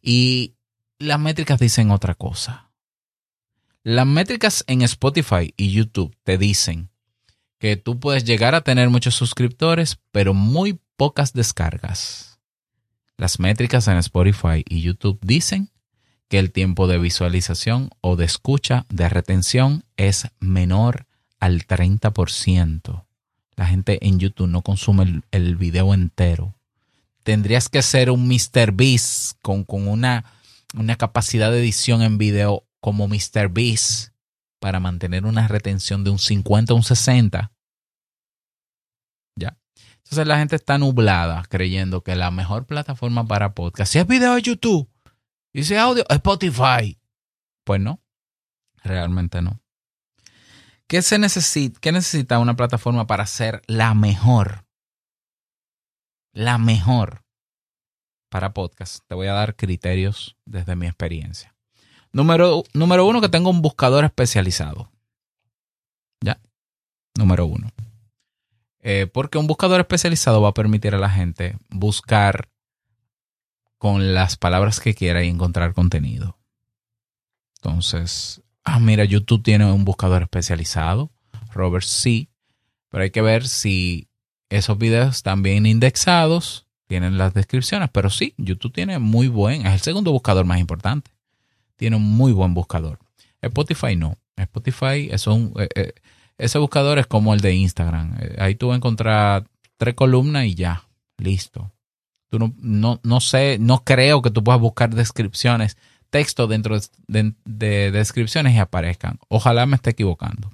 Y 0.00 0.54
las 0.98 1.20
métricas 1.20 1.60
dicen 1.60 1.90
otra 1.90 2.14
cosa. 2.14 2.71
Las 3.84 4.06
métricas 4.06 4.62
en 4.68 4.82
Spotify 4.82 5.52
y 5.56 5.72
YouTube 5.72 6.16
te 6.22 6.38
dicen 6.38 6.90
que 7.58 7.76
tú 7.76 7.98
puedes 7.98 8.22
llegar 8.22 8.54
a 8.54 8.60
tener 8.60 8.90
muchos 8.90 9.16
suscriptores, 9.16 9.98
pero 10.12 10.34
muy 10.34 10.78
pocas 10.96 11.32
descargas. 11.32 12.38
Las 13.16 13.40
métricas 13.40 13.88
en 13.88 13.96
Spotify 13.96 14.64
y 14.68 14.82
YouTube 14.82 15.18
dicen 15.20 15.70
que 16.28 16.38
el 16.38 16.52
tiempo 16.52 16.86
de 16.86 16.98
visualización 16.98 17.90
o 18.00 18.14
de 18.14 18.24
escucha, 18.24 18.86
de 18.88 19.08
retención, 19.08 19.84
es 19.96 20.28
menor 20.38 21.06
al 21.40 21.66
30%. 21.66 23.04
La 23.56 23.66
gente 23.66 24.06
en 24.06 24.20
YouTube 24.20 24.48
no 24.48 24.62
consume 24.62 25.22
el, 25.32 25.56
video 25.56 25.92
entero. 25.92 26.54
Tendrías 27.24 27.68
que 27.68 27.82
ser 27.82 28.10
un 28.10 28.28
Mr. 28.28 28.70
Beast 28.72 29.38
con, 29.42 29.64
con 29.64 29.88
una, 29.88 30.24
una 30.74 30.94
capacidad 30.94 31.50
de 31.50 31.58
edición 31.58 32.02
en 32.02 32.16
video 32.16 32.64
como 32.82 33.08
Mr. 33.08 33.48
Beast 33.48 34.12
para 34.60 34.80
mantener 34.80 35.24
una 35.24 35.48
retención 35.48 36.04
de 36.04 36.10
un 36.10 36.18
50 36.18 36.74
o 36.74 36.76
un 36.76 36.82
60. 36.82 37.52
Ya. 39.36 39.56
Entonces 39.98 40.26
la 40.26 40.38
gente 40.38 40.56
está 40.56 40.78
nublada 40.78 41.44
creyendo 41.48 42.02
que 42.02 42.16
la 42.16 42.30
mejor 42.30 42.66
plataforma 42.66 43.26
para 43.26 43.54
podcast, 43.54 43.92
si 43.92 43.98
es 43.98 44.06
video 44.06 44.34
de 44.34 44.42
YouTube 44.42 44.90
y 45.54 45.74
audio, 45.74 46.04
Spotify. 46.08 46.98
Pues 47.64 47.80
no, 47.80 48.02
realmente 48.82 49.40
no. 49.40 49.62
¿Qué, 50.88 51.02
se 51.02 51.18
necesita, 51.18 51.78
¿Qué 51.80 51.92
necesita 51.92 52.38
una 52.40 52.56
plataforma 52.56 53.06
para 53.06 53.26
ser 53.26 53.62
la 53.66 53.94
mejor? 53.94 54.66
La 56.34 56.58
mejor 56.58 57.24
para 58.28 58.52
podcast. 58.52 59.04
Te 59.06 59.14
voy 59.14 59.28
a 59.28 59.34
dar 59.34 59.54
criterios 59.54 60.36
desde 60.44 60.74
mi 60.74 60.86
experiencia. 60.86 61.54
Número, 62.12 62.64
número 62.74 63.06
uno, 63.06 63.20
que 63.20 63.28
tenga 63.28 63.48
un 63.48 63.62
buscador 63.62 64.04
especializado. 64.04 64.90
Ya. 66.20 66.40
Número 67.16 67.46
uno. 67.46 67.70
Eh, 68.80 69.06
porque 69.06 69.38
un 69.38 69.46
buscador 69.46 69.80
especializado 69.80 70.42
va 70.42 70.50
a 70.50 70.54
permitir 70.54 70.94
a 70.94 70.98
la 70.98 71.08
gente 71.08 71.56
buscar 71.70 72.48
con 73.78 74.12
las 74.14 74.36
palabras 74.36 74.80
que 74.80 74.94
quiera 74.94 75.24
y 75.24 75.28
encontrar 75.28 75.72
contenido. 75.72 76.38
Entonces, 77.56 78.42
ah, 78.64 78.80
mira, 78.80 79.04
YouTube 79.04 79.42
tiene 79.42 79.70
un 79.70 79.84
buscador 79.84 80.22
especializado. 80.22 81.10
Robert 81.52 81.84
sí. 81.84 82.28
Pero 82.90 83.04
hay 83.04 83.10
que 83.10 83.22
ver 83.22 83.48
si 83.48 84.08
esos 84.50 84.76
videos 84.76 85.16
están 85.16 85.42
bien 85.42 85.64
indexados, 85.64 86.66
tienen 86.88 87.16
las 87.16 87.32
descripciones. 87.34 87.88
Pero 87.90 88.10
sí, 88.10 88.34
YouTube 88.36 88.72
tiene 88.72 88.98
muy 88.98 89.28
buen, 89.28 89.64
es 89.66 89.72
el 89.72 89.80
segundo 89.80 90.12
buscador 90.12 90.44
más 90.44 90.58
importante. 90.58 91.11
Tiene 91.82 91.96
un 91.96 92.16
muy 92.16 92.30
buen 92.30 92.54
buscador. 92.54 93.00
Spotify 93.40 93.96
no. 93.96 94.16
Spotify 94.36 95.08
es 95.10 95.26
un, 95.26 95.52
eh, 95.58 95.68
eh, 95.74 95.92
ese 96.38 96.60
buscador 96.60 97.00
es 97.00 97.08
como 97.08 97.34
el 97.34 97.40
de 97.40 97.54
Instagram. 97.54 98.18
Eh, 98.20 98.36
ahí 98.38 98.54
tú 98.54 98.68
vas 98.68 98.74
a 98.74 98.76
encontrar 98.76 99.48
tres 99.78 99.96
columnas 99.96 100.44
y 100.44 100.54
ya, 100.54 100.86
listo. 101.18 101.72
Tú 102.30 102.38
no, 102.38 102.54
no, 102.58 103.00
no 103.02 103.18
sé, 103.18 103.58
no 103.58 103.82
creo 103.82 104.22
que 104.22 104.30
tú 104.30 104.44
puedas 104.44 104.60
buscar 104.60 104.94
descripciones, 104.94 105.76
texto 106.08 106.46
dentro 106.46 106.78
de, 107.08 107.34
de 107.44 107.90
descripciones 107.90 108.54
y 108.54 108.58
aparezcan. 108.58 109.18
Ojalá 109.26 109.66
me 109.66 109.74
esté 109.74 109.90
equivocando 109.90 110.52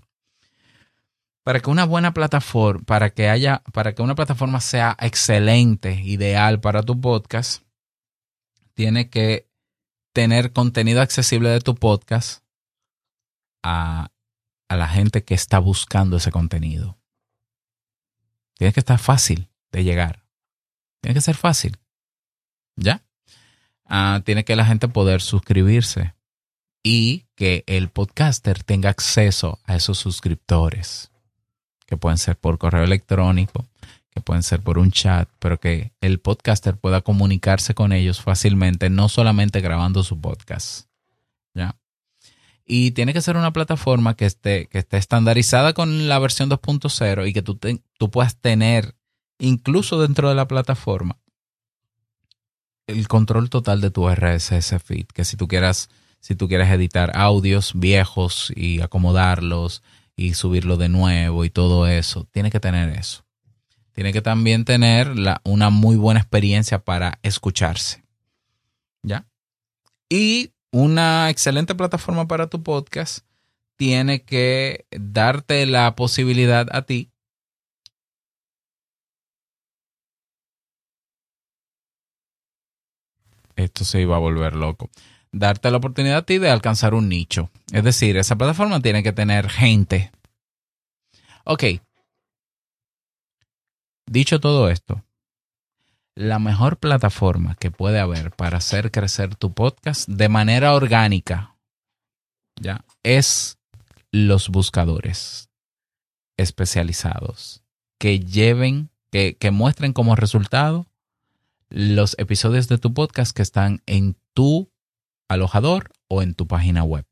para 1.43 1.61
que 1.61 1.69
una 1.69 1.85
buena 1.85 2.15
plataforma, 2.15 2.85
para 2.87 3.11
que 3.11 3.29
haya, 3.29 3.63
para 3.75 3.95
que 3.95 4.01
una 4.01 4.15
plataforma 4.15 4.63
sea 4.63 4.97
excelente, 4.99 5.93
ideal 5.93 6.59
para 6.59 6.83
tu 6.83 6.99
podcast, 6.99 7.65
tiene 8.73 9.11
que 9.11 9.48
tener 10.19 10.53
contenido 10.53 11.01
accesible 11.01 11.49
de 11.49 11.61
tu 11.61 11.77
podcast 11.77 12.43
a, 13.63 14.11
a 14.69 14.77
la 14.77 14.89
gente 14.89 15.23
que 15.23 15.35
está 15.35 15.61
buscando 15.61 16.17
ese 16.17 16.33
contenido. 16.33 16.99
Tiene 18.57 18.73
que 18.73 18.81
estar 18.81 18.99
fácil 18.99 19.49
de 19.71 19.85
llegar. 19.85 20.25
Tiene 21.01 21.15
que 21.15 21.21
ser 21.21 21.37
fácil. 21.37 21.79
¿Ya? 22.75 23.05
Ah, 23.85 24.21
tiene 24.25 24.45
que 24.45 24.57
la 24.57 24.67
gente 24.67 24.89
poder 24.89 25.21
suscribirse 25.21 26.17
y 26.83 27.27
que 27.37 27.63
el 27.69 27.89
podcaster 27.89 28.65
tenga 28.65 28.91
acceso 28.91 29.61
a 29.67 29.77
esos 29.77 29.99
suscriptores 29.99 31.13
que 31.87 31.97
pueden 31.97 32.19
ser 32.19 32.37
por 32.37 32.59
correo 32.59 32.83
electrónico, 32.83 33.69
pueden 34.21 34.43
ser 34.43 34.61
por 34.63 34.79
un 34.79 34.91
chat, 34.91 35.29
pero 35.39 35.59
que 35.59 35.93
el 36.01 36.21
podcaster 36.21 36.77
pueda 36.77 37.01
comunicarse 37.01 37.75
con 37.75 37.93
ellos 37.93 38.21
fácilmente, 38.21 38.91
no 38.91 39.09
solamente 39.09 39.61
grabando 39.61 40.03
su 40.03 40.21
podcast. 40.21 40.89
¿Ya? 41.55 41.77
Y 42.65 42.91
tiene 42.93 43.13
que 43.13 43.23
ser 43.23 43.37
una 43.37 43.53
plataforma 43.53 44.15
que 44.15 44.27
esté, 44.27 44.67
que 44.67 44.79
esté 44.79 44.97
estandarizada 44.99 45.73
con 45.73 46.09
la 46.09 46.19
versión 46.19 46.51
2.0 46.51 47.29
y 47.29 47.33
que 47.33 47.43
tú, 47.43 47.59
tú 47.99 48.11
puedas 48.11 48.37
tener, 48.37 48.95
incluso 49.39 50.01
dentro 50.01 50.29
de 50.29 50.35
la 50.35 50.49
plataforma, 50.49 51.19
el 52.87 53.09
control 53.09 53.51
total 53.51 53.81
de 53.81 53.91
tu 53.91 54.09
RSS 54.09 54.83
feed. 54.83 55.07
Que 55.07 55.25
si 55.25 55.37
tú 55.37 55.49
quieras, 55.49 55.89
si 56.21 56.35
tú 56.35 56.49
quieres 56.49 56.71
editar 56.71 57.13
audios 57.15 57.73
viejos 57.75 58.53
y 58.55 58.81
acomodarlos, 58.81 59.83
y 60.19 60.35
subirlo 60.35 60.77
de 60.77 60.89
nuevo 60.89 61.45
y 61.45 61.51
todo 61.51 61.87
eso. 61.87 62.27
Tiene 62.33 62.51
que 62.51 62.59
tener 62.59 62.91
eso. 62.91 63.25
Tiene 63.99 64.13
que 64.13 64.23
también 64.23 64.65
tener 64.65 65.13
una 65.43 65.71
muy 65.71 65.97
buena 65.97 66.21
experiencia 66.21 66.79
para 66.79 67.19
escucharse. 67.25 68.05
¿Ya? 69.03 69.27
Y 70.09 70.53
una 70.71 71.31
excelente 71.31 71.75
plataforma 71.75 72.29
para 72.29 72.47
tu 72.47 72.63
podcast 72.63 73.27
tiene 73.75 74.23
que 74.23 74.87
darte 74.93 75.67
la 75.67 75.97
posibilidad 75.97 76.69
a 76.71 76.83
ti 76.83 77.11
esto 83.57 83.85
se 83.85 84.01
iba 84.01 84.15
a 84.15 84.21
volver 84.21 84.55
loco 84.55 84.91
darte 85.33 85.73
la 85.73 85.79
oportunidad 85.79 86.19
a 86.19 86.23
ti 86.23 86.39
de 86.39 86.51
alcanzar 86.51 86.95
un 86.95 87.09
nicho. 87.09 87.51
Es 87.73 87.83
decir, 87.83 88.17
esa 88.17 88.37
plataforma 88.37 88.81
tiene 88.81 89.03
que 89.03 89.13
tener 89.13 89.51
gente. 89.51 90.13
Ok. 91.45 91.65
Dicho 94.09 94.41
todo 94.41 94.71
esto, 94.71 95.05
la 96.15 96.39
mejor 96.39 96.79
plataforma 96.79 97.57
que 97.57 97.71
puede 97.71 98.01
haber 98.01 98.31
para 98.31 98.57
hacer 98.57 98.91
crecer 98.91 99.37
tu 99.37 99.53
podcast 99.53 100.09
de 100.09 100.31
manera 100.31 100.75
orgánica, 100.75 101.57
ya, 102.59 102.87
es 103.03 103.59
los 104.11 104.49
buscadores 104.49 105.51
especializados 106.39 107.63
que 107.99 108.21
lleven, 108.21 108.89
que, 109.11 109.37
que 109.37 109.51
muestren 109.51 109.93
como 109.93 110.17
resultado 110.17 110.87
los 111.69 112.17
episodios 112.19 112.67
de 112.69 112.79
tu 112.79 112.95
podcast 112.95 113.37
que 113.37 113.43
están 113.43 113.83
en 113.85 114.17
tu 114.33 114.71
alojador 115.29 115.91
o 116.09 116.23
en 116.23 116.35
tu 116.35 116.47
página 116.47 116.83
web. 116.83 117.05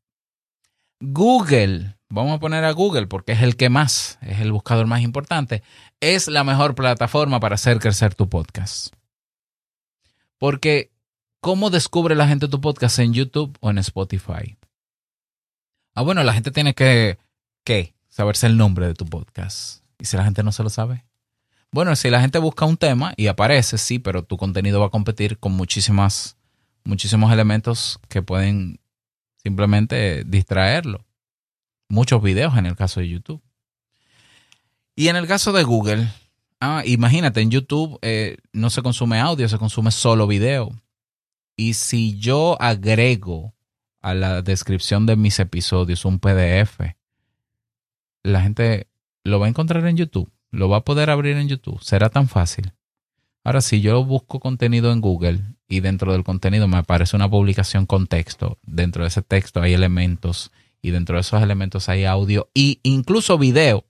Google, 0.99 1.95
vamos 2.09 2.35
a 2.35 2.39
poner 2.39 2.63
a 2.63 2.71
Google 2.71 3.07
porque 3.07 3.33
es 3.33 3.41
el 3.41 3.55
que 3.55 3.69
más, 3.69 4.17
es 4.21 4.39
el 4.39 4.51
buscador 4.51 4.87
más 4.87 5.01
importante, 5.01 5.61
es 5.99 6.27
la 6.27 6.43
mejor 6.43 6.73
plataforma 6.73 7.39
para 7.39 7.55
hacer 7.55 7.79
crecer 7.79 8.15
tu 8.15 8.29
podcast. 8.29 8.93
Porque, 10.39 10.91
¿cómo 11.39 11.69
descubre 11.69 12.15
la 12.15 12.27
gente 12.27 12.47
tu 12.47 12.61
podcast 12.61 12.99
en 12.99 13.13
YouTube 13.13 13.57
o 13.59 13.69
en 13.69 13.77
Spotify? 13.77 14.57
Ah, 15.93 16.01
bueno, 16.01 16.23
la 16.23 16.33
gente 16.33 16.51
tiene 16.51 16.73
que, 16.73 17.17
¿qué? 17.63 17.95
Saberse 18.07 18.47
el 18.47 18.57
nombre 18.57 18.87
de 18.87 18.93
tu 18.93 19.05
podcast. 19.05 19.83
¿Y 19.99 20.05
si 20.05 20.17
la 20.17 20.23
gente 20.23 20.43
no 20.43 20.51
se 20.51 20.63
lo 20.63 20.69
sabe? 20.69 21.05
Bueno, 21.71 21.95
si 21.95 22.09
la 22.09 22.21
gente 22.21 22.39
busca 22.39 22.65
un 22.65 22.77
tema 22.77 23.13
y 23.17 23.27
aparece, 23.27 23.77
sí, 23.77 23.99
pero 23.99 24.23
tu 24.23 24.37
contenido 24.37 24.79
va 24.79 24.87
a 24.87 24.91
competir 24.91 25.37
con 25.37 25.51
muchísimas 25.51 26.37
muchísimos 26.83 27.31
elementos 27.31 27.99
que 28.07 28.21
pueden 28.21 28.79
simplemente 29.47 30.25
distraerlo. 30.25 31.05
Muchos 31.87 32.21
videos 32.21 32.57
en 32.57 32.65
el 32.65 32.75
caso 32.75 32.99
de 32.99 33.07
YouTube. 33.07 33.41
Y 34.93 35.07
en 35.07 35.15
el 35.15 35.25
caso 35.25 35.53
de 35.53 35.63
Google, 35.63 36.09
ah, 36.59 36.83
imagínate, 36.85 37.39
en 37.39 37.49
YouTube 37.49 37.97
eh, 38.01 38.37
no 38.51 38.69
se 38.69 38.81
consume 38.81 39.21
audio, 39.21 39.47
se 39.47 39.57
consume 39.57 39.91
solo 39.91 40.27
video. 40.27 40.71
Y 41.55 41.75
si 41.75 42.19
yo 42.19 42.61
agrego 42.61 43.55
a 44.01 44.13
la 44.13 44.41
descripción 44.41 45.05
de 45.05 45.15
mis 45.15 45.39
episodios 45.39 46.03
un 46.03 46.19
PDF, 46.19 46.81
la 48.23 48.41
gente 48.41 48.89
lo 49.23 49.39
va 49.39 49.45
a 49.45 49.49
encontrar 49.49 49.87
en 49.87 49.95
YouTube, 49.95 50.29
lo 50.51 50.67
va 50.67 50.77
a 50.77 50.83
poder 50.83 51.09
abrir 51.09 51.37
en 51.37 51.47
YouTube. 51.47 51.81
Será 51.81 52.09
tan 52.09 52.27
fácil. 52.27 52.73
Ahora, 53.45 53.61
si 53.61 53.79
yo 53.79 54.03
busco 54.03 54.41
contenido 54.41 54.91
en 54.91 54.99
Google 54.99 55.39
y 55.67 55.81
dentro 55.81 56.13
del 56.13 56.23
contenido 56.23 56.67
me 56.67 56.77
aparece 56.77 57.15
una 57.15 57.29
publicación 57.29 57.85
con 57.85 58.07
texto, 58.07 58.57
dentro 58.63 59.03
de 59.03 59.09
ese 59.09 59.21
texto 59.21 59.61
hay 59.61 59.73
elementos 59.73 60.51
y 60.81 60.91
dentro 60.91 61.15
de 61.15 61.21
esos 61.21 61.41
elementos 61.41 61.89
hay 61.89 62.05
audio 62.05 62.49
e 62.53 62.79
incluso 62.83 63.37
video, 63.37 63.85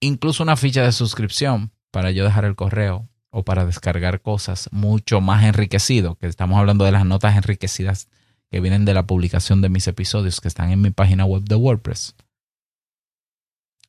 incluso 0.00 0.42
una 0.42 0.56
ficha 0.56 0.82
de 0.82 0.92
suscripción 0.92 1.70
para 1.90 2.10
yo 2.10 2.24
dejar 2.24 2.44
el 2.44 2.56
correo 2.56 3.08
o 3.30 3.44
para 3.44 3.64
descargar 3.64 4.20
cosas 4.20 4.68
mucho 4.72 5.20
más 5.20 5.44
enriquecido, 5.44 6.16
que 6.16 6.26
estamos 6.26 6.58
hablando 6.58 6.84
de 6.84 6.92
las 6.92 7.04
notas 7.04 7.36
enriquecidas 7.36 8.08
que 8.50 8.60
vienen 8.60 8.84
de 8.84 8.94
la 8.94 9.06
publicación 9.06 9.60
de 9.60 9.68
mis 9.68 9.86
episodios 9.88 10.40
que 10.40 10.48
están 10.48 10.70
en 10.70 10.80
mi 10.80 10.90
página 10.90 11.24
web 11.24 11.42
de 11.42 11.56
WordPress. 11.56 12.14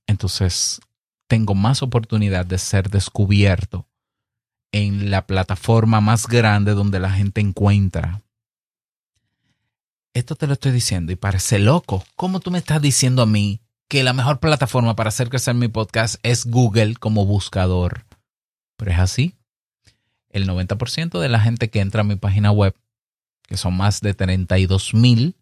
Entonces, 0.08 0.82
tengo 1.28 1.56
más 1.56 1.82
oportunidad 1.82 2.46
de 2.46 2.58
ser 2.58 2.90
descubierto 2.90 3.88
en 4.76 5.10
la 5.10 5.26
plataforma 5.26 6.02
más 6.02 6.28
grande 6.28 6.74
donde 6.74 7.00
la 7.00 7.10
gente 7.10 7.40
encuentra. 7.40 8.24
Esto 10.14 10.36
te 10.36 10.48
lo 10.48 10.54
estoy 10.54 10.74
diciendo 10.74 11.14
y 11.14 11.16
parece 11.16 11.60
loco. 11.60 12.04
¿Cómo 12.18 12.42
tú 12.42 12.52
me 12.52 12.58
estás 12.58 12.82
diciendo 12.82 13.22
a 13.22 13.26
mí 13.26 13.62
que 13.88 14.04
la 14.04 14.12
mejor 14.12 14.42
plataforma 14.42 14.94
para 14.98 15.08
hacer 15.08 15.30
crecer 15.30 15.56
mi 15.56 15.70
podcast 15.70 16.18
es 16.24 16.46
Google 16.46 16.96
como 16.96 17.26
buscador? 17.26 18.06
Pero 18.76 18.92
es 18.92 19.00
así. 19.00 19.38
El 20.28 20.46
90% 20.46 21.22
de 21.22 21.30
la 21.30 21.40
gente 21.40 21.70
que 21.70 21.80
entra 21.80 22.02
a 22.02 22.04
mi 22.04 22.18
página 22.18 22.52
web, 22.52 22.76
que 23.44 23.56
son 23.56 23.78
más 23.78 24.02
de 24.02 24.14
32 24.14 24.94
mil, 24.94 25.38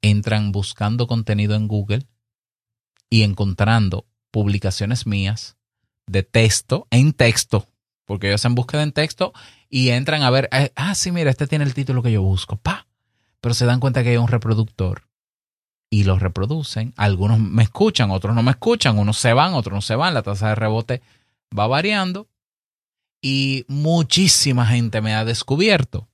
entran 0.00 0.52
buscando 0.52 1.08
contenido 1.08 1.56
en 1.56 1.66
Google 1.66 2.06
y 3.10 3.24
encontrando 3.24 4.06
publicaciones 4.30 5.08
mías 5.08 5.56
de 6.06 6.22
texto 6.22 6.86
en 6.92 7.14
texto 7.14 7.66
porque 8.12 8.26
ellos 8.28 8.42
hacen 8.42 8.54
búsqueda 8.54 8.82
en 8.82 8.92
texto 8.92 9.32
y 9.70 9.88
entran 9.88 10.22
a 10.22 10.28
ver, 10.28 10.50
eh, 10.52 10.70
ah, 10.76 10.94
sí, 10.94 11.10
mira, 11.10 11.30
este 11.30 11.46
tiene 11.46 11.64
el 11.64 11.72
título 11.72 12.02
que 12.02 12.12
yo 12.12 12.20
busco, 12.20 12.58
pa. 12.58 12.86
Pero 13.40 13.54
se 13.54 13.64
dan 13.64 13.80
cuenta 13.80 14.02
que 14.02 14.10
hay 14.10 14.18
un 14.18 14.28
reproductor 14.28 15.08
y 15.88 16.04
lo 16.04 16.18
reproducen. 16.18 16.92
Algunos 16.98 17.38
me 17.38 17.62
escuchan, 17.62 18.10
otros 18.10 18.34
no 18.34 18.42
me 18.42 18.50
escuchan, 18.50 18.98
unos 18.98 19.16
se 19.16 19.32
van, 19.32 19.54
otros 19.54 19.74
no 19.74 19.80
se 19.80 19.94
van, 19.94 20.12
la 20.12 20.20
tasa 20.20 20.50
de 20.50 20.56
rebote 20.56 21.00
va 21.58 21.66
variando 21.66 22.28
y 23.22 23.64
muchísima 23.66 24.66
gente 24.66 25.00
me 25.00 25.14
ha 25.14 25.24
descubierto 25.24 26.10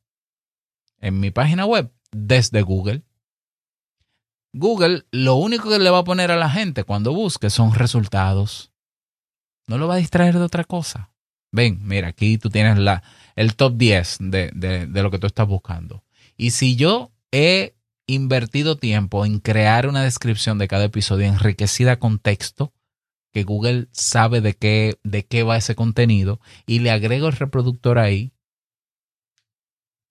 en 1.00 1.18
mi 1.18 1.32
página 1.32 1.66
web 1.66 1.92
desde 2.12 2.62
Google. 2.62 3.02
Google 4.52 5.04
lo 5.10 5.34
único 5.34 5.68
que 5.68 5.80
le 5.80 5.90
va 5.90 5.98
a 5.98 6.04
poner 6.04 6.30
a 6.30 6.36
la 6.36 6.48
gente 6.48 6.84
cuando 6.84 7.12
busque 7.12 7.50
son 7.50 7.74
resultados. 7.74 8.70
No 9.66 9.78
lo 9.78 9.88
va 9.88 9.94
a 9.94 9.98
distraer 9.98 10.38
de 10.38 10.44
otra 10.44 10.62
cosa. 10.62 11.10
Ven, 11.50 11.80
mira, 11.82 12.08
aquí 12.08 12.38
tú 12.38 12.50
tienes 12.50 12.78
la, 12.78 13.02
el 13.36 13.54
top 13.56 13.76
10 13.76 14.18
de, 14.20 14.50
de 14.52 15.02
lo 15.02 15.10
que 15.10 15.18
tú 15.18 15.26
estás 15.26 15.46
buscando. 15.46 16.04
Y 16.36 16.50
si 16.50 16.76
yo 16.76 17.10
he 17.32 17.74
invertido 18.06 18.76
tiempo 18.76 19.24
en 19.24 19.38
crear 19.38 19.86
una 19.86 20.02
descripción 20.02 20.58
de 20.58 20.68
cada 20.68 20.84
episodio 20.84 21.26
enriquecida 21.26 21.98
con 21.98 22.18
texto, 22.18 22.72
que 23.32 23.44
Google 23.44 23.88
sabe 23.92 24.40
de 24.40 24.54
qué, 24.54 24.98
de 25.04 25.26
qué 25.26 25.42
va 25.42 25.56
ese 25.56 25.74
contenido, 25.74 26.40
y 26.66 26.80
le 26.80 26.90
agrego 26.90 27.28
el 27.28 27.36
reproductor 27.36 27.98
ahí, 27.98 28.32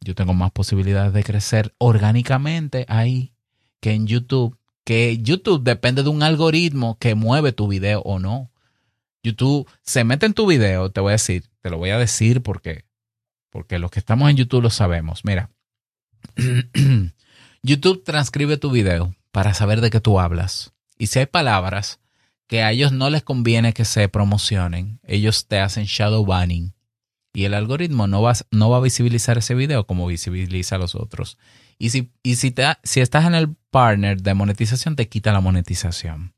yo 0.02 0.16
tengo 0.16 0.34
más 0.34 0.52
posibilidades 0.52 1.14
de 1.14 1.24
crecer 1.24 1.74
orgánicamente 1.80 2.86
ahí 2.88 3.34
que 3.80 3.92
en 3.92 4.08
YouTube. 4.08 4.58
Que 4.84 5.18
YouTube 5.18 5.64
depende 5.64 6.04
de 6.04 6.10
un 6.10 6.24
algoritmo 6.24 6.98
que 6.98 7.14
mueve 7.14 7.52
tu 7.52 7.68
video 7.68 8.02
o 8.02 8.20
no. 8.20 8.52
YouTube 9.28 9.70
se 9.82 10.04
mete 10.04 10.26
en 10.26 10.34
tu 10.34 10.48
video, 10.48 10.92
te 10.92 11.02
voy 11.02 11.12
a 11.12 11.14
decir, 11.14 11.46
te 11.62 11.70
lo 11.70 11.78
voy 11.78 11.90
a 11.90 11.98
decir 11.98 12.42
porque, 12.42 12.86
porque 13.50 13.80
los 13.80 13.92
que 13.92 14.00
estamos 14.00 14.30
en 14.30 14.38
YouTube 14.38 14.64
lo 14.64 14.70
sabemos. 14.70 15.26
Mira, 15.26 15.52
YouTube 17.64 18.04
transcribe 18.04 18.58
tu 18.58 18.72
video 18.72 19.16
para 19.32 19.54
saber 19.54 19.82
de 19.82 19.90
qué 19.90 20.00
tú 20.00 20.20
hablas. 20.20 20.74
Y 20.98 21.08
si 21.08 21.20
hay 21.20 21.26
palabras 21.26 22.00
que 22.48 22.64
a 22.64 22.72
ellos 22.72 22.92
no 22.92 23.10
les 23.10 23.24
conviene 23.24 23.74
que 23.74 23.86
se 23.86 24.08
promocionen, 24.10 25.00
ellos 25.04 25.48
te 25.48 25.60
hacen 25.60 25.86
shadow 25.86 26.26
banning 26.26 26.74
y 27.34 27.46
el 27.46 27.54
algoritmo 27.54 28.08
no 28.08 28.22
va, 28.22 28.34
no 28.50 28.70
va 28.70 28.78
a 28.78 28.82
visibilizar 28.82 29.38
ese 29.38 29.54
video 29.54 29.86
como 29.86 30.08
visibiliza 30.08 30.78
los 30.78 30.96
otros. 30.96 31.38
Y 31.78 31.92
si, 31.92 32.12
y 32.24 32.38
si, 32.38 32.52
te, 32.52 32.66
si 32.84 33.02
estás 33.02 33.26
en 33.26 33.36
el 33.36 33.56
partner 33.70 34.22
de 34.22 34.34
monetización, 34.34 34.96
te 34.96 35.08
quita 35.08 35.32
la 35.32 35.42
monetización. 35.42 36.34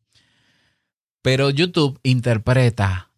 Pero 1.21 1.49
YouTube 1.49 1.99
interpreta 2.03 3.11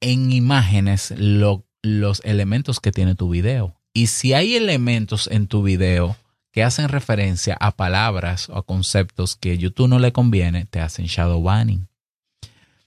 en 0.00 0.32
imágenes 0.32 1.14
los 1.16 2.20
elementos 2.24 2.80
que 2.80 2.92
tiene 2.92 3.14
tu 3.14 3.28
video. 3.28 3.80
Y 3.92 4.08
si 4.08 4.34
hay 4.34 4.56
elementos 4.56 5.28
en 5.30 5.46
tu 5.46 5.62
video 5.62 6.16
que 6.50 6.62
hacen 6.62 6.88
referencia 6.88 7.56
a 7.60 7.76
palabras 7.76 8.48
o 8.48 8.56
a 8.56 8.66
conceptos 8.66 9.36
que 9.36 9.58
YouTube 9.58 9.88
no 9.88 9.98
le 9.98 10.12
conviene, 10.12 10.66
te 10.66 10.80
hacen 10.80 11.06
shadow 11.06 11.42
banning. 11.42 11.88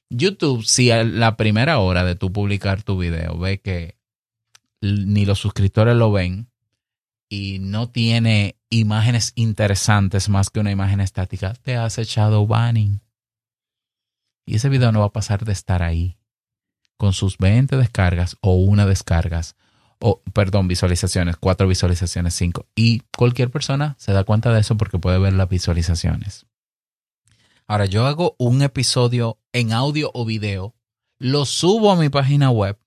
YouTube, 0.10 0.64
si 0.66 0.92
a 0.92 1.04
la 1.04 1.38
primera 1.38 1.80
hora 1.80 2.04
de 2.04 2.16
tu 2.16 2.32
publicar 2.32 2.84
tu 2.84 2.98
video 2.98 3.38
ve 3.38 3.60
que 3.60 3.98
ni 4.82 5.26
los 5.26 5.40
suscriptores 5.40 5.96
lo 5.96 6.12
ven 6.12 6.48
y 7.30 7.60
no 7.60 7.90
tiene 7.90 8.56
imágenes 8.70 9.34
interesantes 9.36 10.30
más 10.30 10.50
que 10.50 10.60
una 10.60 10.72
imagen 10.72 11.02
estática, 11.02 11.54
te 11.54 11.76
has 11.76 11.98
echado 11.98 12.48
banning. 12.48 13.02
Y 14.48 14.56
ese 14.56 14.70
video 14.70 14.92
no 14.92 15.02
va 15.02 15.08
a 15.08 15.14
pasar 15.14 15.46
de 15.46 15.52
estar 15.52 15.84
ahí 15.84 16.18
con 16.98 17.14
sus 17.14 17.38
20 17.38 17.78
descargas 17.78 18.38
o 18.42 18.56
una 18.56 18.88
descargas 18.88 19.56
o 20.00 20.24
perdón, 20.34 20.68
visualizaciones, 20.68 21.38
cuatro 21.38 21.68
visualizaciones, 21.68 22.34
cinco. 22.34 22.66
Y 22.76 23.02
cualquier 23.16 23.52
persona 23.52 23.96
se 24.00 24.14
da 24.14 24.24
cuenta 24.24 24.52
de 24.52 24.62
eso 24.62 24.78
porque 24.78 24.98
puede 24.98 25.20
ver 25.20 25.34
las 25.34 25.50
visualizaciones. 25.50 26.48
Ahora, 27.68 27.86
yo 27.86 28.08
hago 28.08 28.36
un 28.40 28.64
episodio 28.64 29.40
en 29.54 29.74
audio 29.74 30.10
o 30.14 30.26
video, 30.26 30.74
lo 31.20 31.46
subo 31.46 31.92
a 31.92 31.96
mi 31.96 32.10
página 32.10 32.50
web 32.50 32.80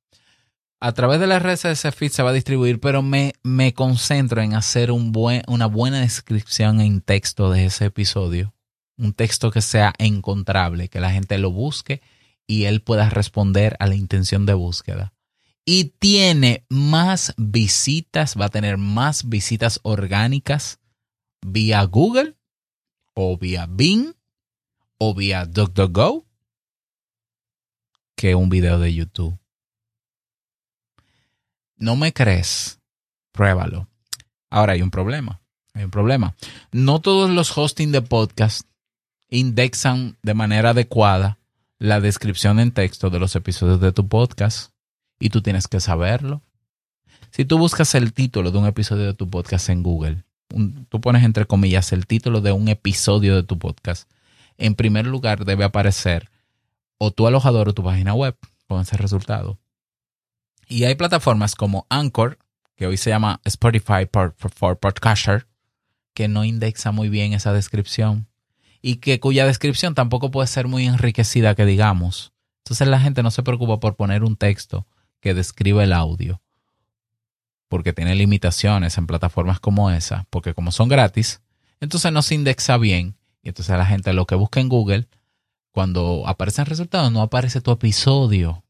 a 0.82 0.92
través 0.92 1.20
de 1.20 1.26
las 1.26 1.42
redes 1.42 1.62
de 1.62 1.72
ese 1.72 1.92
feed 1.92 2.10
se 2.10 2.22
va 2.22 2.30
a 2.30 2.32
distribuir, 2.32 2.80
pero 2.80 3.02
me, 3.02 3.34
me 3.42 3.74
concentro 3.74 4.40
en 4.40 4.54
hacer 4.54 4.90
un 4.90 5.12
buen, 5.12 5.42
una 5.46 5.66
buena 5.66 6.00
descripción 6.00 6.80
en 6.80 7.02
texto 7.02 7.50
de 7.50 7.66
ese 7.66 7.84
episodio. 7.84 8.54
Un 9.00 9.14
texto 9.14 9.50
que 9.50 9.62
sea 9.62 9.94
encontrable, 9.96 10.88
que 10.88 11.00
la 11.00 11.10
gente 11.10 11.38
lo 11.38 11.50
busque 11.50 12.02
y 12.46 12.64
él 12.64 12.82
pueda 12.82 13.08
responder 13.08 13.76
a 13.80 13.86
la 13.86 13.94
intención 13.94 14.44
de 14.44 14.52
búsqueda. 14.52 15.14
Y 15.64 15.84
tiene 15.84 16.66
más 16.68 17.32
visitas, 17.38 18.38
va 18.38 18.46
a 18.46 18.50
tener 18.50 18.76
más 18.76 19.28
visitas 19.28 19.80
orgánicas 19.84 20.80
vía 21.40 21.82
Google 21.84 22.36
o 23.14 23.38
vía 23.38 23.66
Bing 23.70 24.12
o 24.98 25.14
vía 25.14 25.46
DuckDuckGo 25.46 26.26
que 28.16 28.34
un 28.34 28.50
video 28.50 28.78
de 28.78 28.92
YouTube. 28.92 29.38
¿No 31.76 31.96
me 31.96 32.12
crees? 32.12 32.78
Pruébalo. 33.32 33.88
Ahora 34.50 34.74
hay 34.74 34.82
un 34.82 34.90
problema. 34.90 35.40
Hay 35.72 35.84
un 35.84 35.90
problema. 35.90 36.34
No 36.70 37.00
todos 37.00 37.30
los 37.30 37.56
hosting 37.56 37.92
de 37.92 38.02
podcast 38.02 38.69
indexan 39.30 40.16
de 40.22 40.34
manera 40.34 40.70
adecuada 40.70 41.38
la 41.78 42.00
descripción 42.00 42.60
en 42.60 42.72
texto 42.72 43.10
de 43.10 43.18
los 43.18 43.34
episodios 43.36 43.80
de 43.80 43.92
tu 43.92 44.08
podcast 44.08 44.72
y 45.18 45.30
tú 45.30 45.40
tienes 45.40 45.68
que 45.68 45.80
saberlo. 45.80 46.42
Si 47.30 47.44
tú 47.44 47.58
buscas 47.58 47.94
el 47.94 48.12
título 48.12 48.50
de 48.50 48.58
un 48.58 48.66
episodio 48.66 49.06
de 49.06 49.14
tu 49.14 49.30
podcast 49.30 49.68
en 49.68 49.82
Google, 49.82 50.24
tú 50.88 51.00
pones 51.00 51.24
entre 51.24 51.46
comillas 51.46 51.92
el 51.92 52.06
título 52.06 52.40
de 52.40 52.52
un 52.52 52.68
episodio 52.68 53.36
de 53.36 53.44
tu 53.44 53.58
podcast, 53.58 54.10
en 54.58 54.74
primer 54.74 55.06
lugar 55.06 55.44
debe 55.44 55.64
aparecer 55.64 56.28
o 56.98 57.12
tu 57.12 57.26
alojador 57.26 57.68
o 57.68 57.74
tu 57.74 57.84
página 57.84 58.14
web 58.14 58.36
con 58.66 58.80
ese 58.80 58.96
resultado. 58.96 59.58
Y 60.68 60.84
hay 60.84 60.96
plataformas 60.96 61.54
como 61.54 61.86
Anchor, 61.88 62.38
que 62.76 62.86
hoy 62.86 62.96
se 62.96 63.10
llama 63.10 63.40
Spotify 63.44 64.08
for, 64.10 64.34
Podcaster, 64.78 65.46
que 66.14 66.28
no 66.28 66.44
indexa 66.44 66.92
muy 66.92 67.08
bien 67.08 67.32
esa 67.32 67.52
descripción 67.52 68.29
y 68.82 68.96
que 68.96 69.20
cuya 69.20 69.46
descripción 69.46 69.94
tampoco 69.94 70.30
puede 70.30 70.46
ser 70.46 70.68
muy 70.68 70.86
enriquecida, 70.86 71.54
que 71.54 71.66
digamos. 71.66 72.32
Entonces 72.64 72.88
la 72.88 73.00
gente 73.00 73.22
no 73.22 73.30
se 73.30 73.42
preocupa 73.42 73.80
por 73.80 73.96
poner 73.96 74.24
un 74.24 74.36
texto 74.36 74.86
que 75.20 75.34
describe 75.34 75.84
el 75.84 75.92
audio, 75.92 76.40
porque 77.68 77.92
tiene 77.92 78.14
limitaciones 78.14 78.96
en 78.98 79.06
plataformas 79.06 79.60
como 79.60 79.90
esa, 79.90 80.26
porque 80.30 80.54
como 80.54 80.72
son 80.72 80.88
gratis, 80.88 81.42
entonces 81.80 82.12
no 82.12 82.22
se 82.22 82.34
indexa 82.34 82.76
bien. 82.78 83.16
Y 83.42 83.48
entonces 83.48 83.76
la 83.76 83.86
gente 83.86 84.12
lo 84.12 84.26
que 84.26 84.34
busca 84.34 84.60
en 84.60 84.68
Google, 84.68 85.08
cuando 85.72 86.24
aparecen 86.26 86.66
resultados, 86.66 87.10
no 87.12 87.22
aparece 87.22 87.60
tu 87.60 87.70
episodio. 87.70 88.64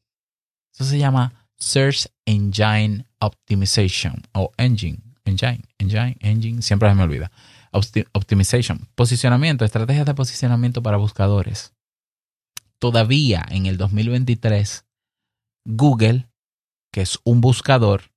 Eso 0.73 0.85
se 0.85 0.97
llama 0.97 1.33
Search 1.57 2.07
Engine 2.25 3.05
Optimization 3.19 4.23
o 4.33 4.51
Engine, 4.57 4.99
Engine, 5.25 5.61
Engine, 5.77 6.17
Engine, 6.21 6.61
siempre 6.61 6.89
se 6.89 6.95
me 6.95 7.03
olvida. 7.03 7.31
Optimization, 7.71 8.87
posicionamiento, 8.95 9.63
estrategias 9.63 10.05
de 10.05 10.13
posicionamiento 10.13 10.83
para 10.83 10.97
buscadores. 10.97 11.73
Todavía 12.79 13.45
en 13.49 13.65
el 13.65 13.77
2023, 13.77 14.85
Google, 15.65 16.27
que 16.91 17.01
es 17.01 17.19
un 17.23 17.39
buscador, 17.41 18.11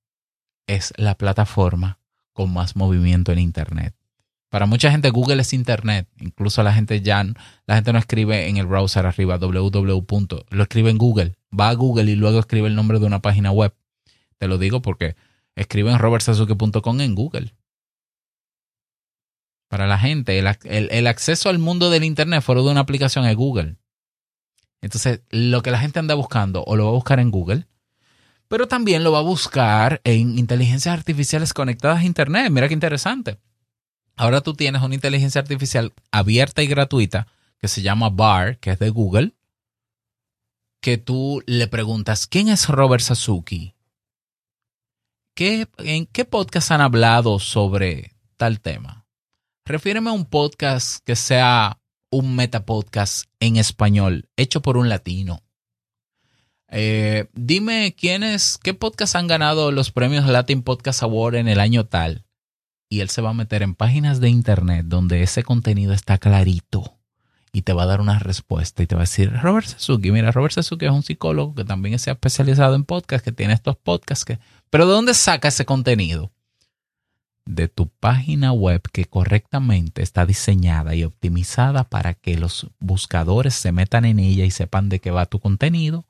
es 0.67 0.93
la 0.97 1.15
plataforma 1.15 1.99
con 2.33 2.51
más 2.51 2.75
movimiento 2.75 3.31
en 3.31 3.39
Internet. 3.39 3.95
Para 4.49 4.65
mucha 4.65 4.91
gente 4.91 5.09
Google 5.09 5.41
es 5.41 5.53
Internet, 5.53 6.07
incluso 6.19 6.63
la 6.63 6.73
gente 6.73 7.01
ya 7.01 7.23
la 7.65 7.75
gente 7.75 7.93
no 7.93 7.99
escribe 7.99 8.47
en 8.47 8.57
el 8.57 8.65
browser 8.65 9.05
arriba 9.05 9.37
www. 9.37 10.45
Lo 10.49 10.63
escribe 10.63 10.89
en 10.89 10.97
Google 10.97 11.35
va 11.57 11.69
a 11.69 11.73
Google 11.73 12.11
y 12.11 12.15
luego 12.15 12.39
escribe 12.39 12.67
el 12.67 12.75
nombre 12.75 12.99
de 12.99 13.05
una 13.05 13.21
página 13.21 13.51
web. 13.51 13.73
Te 14.37 14.47
lo 14.47 14.57
digo 14.57 14.81
porque 14.81 15.15
escriben 15.55 15.99
robertsazuke.com 15.99 17.01
en 17.01 17.15
Google. 17.15 17.53
Para 19.67 19.87
la 19.87 19.97
gente, 19.97 20.39
el, 20.39 21.07
acceso 21.07 21.49
al 21.49 21.59
mundo 21.59 21.89
del 21.89 22.03
Internet 22.03 22.43
fuera 22.43 22.61
de 22.61 22.69
una 22.69 22.81
aplicación 22.81 23.25
es 23.25 23.35
Google. 23.35 23.77
Entonces, 24.81 25.21
lo 25.29 25.61
que 25.63 25.71
la 25.71 25.79
gente 25.79 25.99
anda 25.99 26.13
buscando 26.13 26.63
o 26.63 26.75
lo 26.75 26.85
va 26.85 26.89
a 26.91 26.93
buscar 26.93 27.19
en 27.19 27.31
Google, 27.31 27.67
pero 28.47 28.67
también 28.67 29.03
lo 29.03 29.11
va 29.11 29.19
a 29.19 29.23
buscar 29.23 30.01
en 30.03 30.37
inteligencias 30.37 30.93
artificiales 30.93 31.53
conectadas 31.53 31.99
a 31.99 32.05
Internet. 32.05 32.51
Mira 32.51 32.67
qué 32.67 32.75
interesante. 32.75 33.39
Ahora 34.15 34.41
tú 34.41 34.53
tienes 34.53 34.81
una 34.81 34.95
inteligencia 34.95 35.41
artificial 35.41 35.93
abierta 36.11 36.61
y 36.61 36.67
gratuita 36.67 37.27
que 37.59 37.67
se 37.67 37.81
llama 37.81 38.09
BAR, 38.09 38.59
que 38.59 38.71
es 38.71 38.79
de 38.79 38.89
Google, 38.89 39.33
que 40.79 40.97
tú 40.97 41.41
le 41.47 41.67
preguntas, 41.67 42.27
¿quién 42.27 42.47
es 42.47 42.69
Robert 42.69 43.01
Sasuki? 43.01 43.73
¿Qué, 45.33 45.67
¿En 45.79 46.05
qué 46.05 46.25
podcast 46.25 46.71
han 46.71 46.81
hablado 46.81 47.39
sobre 47.39 48.15
tal 48.37 48.61
tema? 48.61 49.04
Refiéreme 49.67 50.11
a 50.11 50.13
un 50.13 50.25
podcast 50.25 51.03
que 51.03 51.15
sea 51.15 51.79
un 52.11 52.35
metapodcast 52.35 53.25
en 53.39 53.55
español, 53.55 54.29
hecho 54.37 54.61
por 54.61 54.77
un 54.77 54.89
latino. 54.89 55.41
Eh, 56.69 57.29
dime 57.33 57.95
quiénes, 57.97 58.59
qué 58.61 58.75
podcast 58.75 59.15
han 59.15 59.25
ganado 59.25 59.71
los 59.71 59.89
premios 59.89 60.27
Latin 60.27 60.61
Podcast 60.61 61.01
Award 61.01 61.33
en 61.33 61.47
el 61.47 61.59
año 61.59 61.87
tal. 61.87 62.25
Y 62.89 62.99
él 62.99 63.09
se 63.09 63.23
va 63.23 63.31
a 63.31 63.33
meter 63.33 63.63
en 63.63 63.73
páginas 63.73 64.19
de 64.19 64.29
internet 64.29 64.85
donde 64.87 65.23
ese 65.23 65.41
contenido 65.41 65.93
está 65.93 66.19
clarito 66.19 66.99
y 67.51 67.63
te 67.63 67.73
va 67.73 67.83
a 67.83 67.87
dar 67.87 68.01
una 68.01 68.19
respuesta 68.19 68.83
y 68.83 68.85
te 68.85 68.93
va 68.93 69.01
a 69.01 69.09
decir, 69.09 69.33
Robert 69.33 69.65
Sasuki, 69.65 70.11
mira, 70.11 70.31
Robert 70.31 70.53
Sasuki 70.53 70.85
es 70.85 70.91
un 70.91 71.01
psicólogo 71.01 71.55
que 71.55 71.65
también 71.65 71.97
se 71.97 72.11
ha 72.11 72.13
especializado 72.13 72.75
en 72.75 72.83
podcast, 72.83 73.25
que 73.25 73.31
tiene 73.31 73.55
estos 73.55 73.77
podcasts, 73.77 74.25
que... 74.25 74.37
pero 74.69 74.85
¿de 74.85 74.93
dónde 74.93 75.15
saca 75.15 75.47
ese 75.47 75.65
contenido? 75.65 76.34
De 77.45 77.67
tu 77.67 77.87
página 77.87 78.51
web 78.51 78.81
que 78.91 79.05
correctamente 79.05 80.01
está 80.01 80.25
diseñada 80.25 80.95
y 80.95 81.03
optimizada 81.03 81.83
para 81.83 82.13
que 82.13 82.37
los 82.37 82.67
buscadores 82.79 83.53
se 83.53 83.71
metan 83.71 84.05
en 84.05 84.19
ella 84.19 84.45
y 84.45 84.51
sepan 84.51 84.89
de 84.89 84.99
qué 84.99 85.11
va 85.11 85.27
tu 85.27 85.39
contenido. 85.39 86.05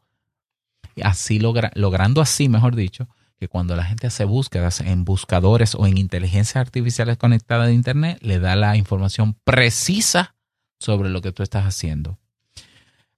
Y 0.96 1.02
así 1.02 1.40
logrando 1.40 2.22
así, 2.22 2.48
mejor 2.48 2.76
dicho, 2.76 3.10
que 3.38 3.50
cuando 3.50 3.76
la 3.76 3.84
gente 3.84 4.08
hace 4.08 4.24
búsquedas 4.24 4.80
en 4.80 5.04
buscadores 5.04 5.76
o 5.76 5.86
en 5.88 5.98
inteligencias 5.98 6.56
artificiales 6.56 7.18
conectadas 7.18 7.68
de 7.68 7.74
Internet, 7.74 8.18
le 8.22 8.40
da 8.40 8.56
la 8.56 8.78
información 8.78 9.36
precisa 9.44 10.36
sobre 10.80 11.10
lo 11.10 11.22
que 11.22 11.34
tú 11.34 11.44
estás 11.44 11.66
haciendo. 11.66 12.18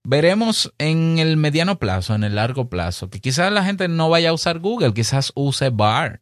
Veremos 0.03 0.73
en 0.79 1.19
el 1.19 1.37
mediano 1.37 1.77
plazo, 1.77 2.15
en 2.15 2.23
el 2.23 2.35
largo 2.35 2.69
plazo, 2.69 3.09
que 3.09 3.19
quizás 3.19 3.51
la 3.51 3.63
gente 3.63 3.87
no 3.87 4.09
vaya 4.09 4.29
a 4.29 4.33
usar 4.33 4.59
Google, 4.59 4.93
quizás 4.93 5.31
use 5.35 5.69
BAR 5.69 6.21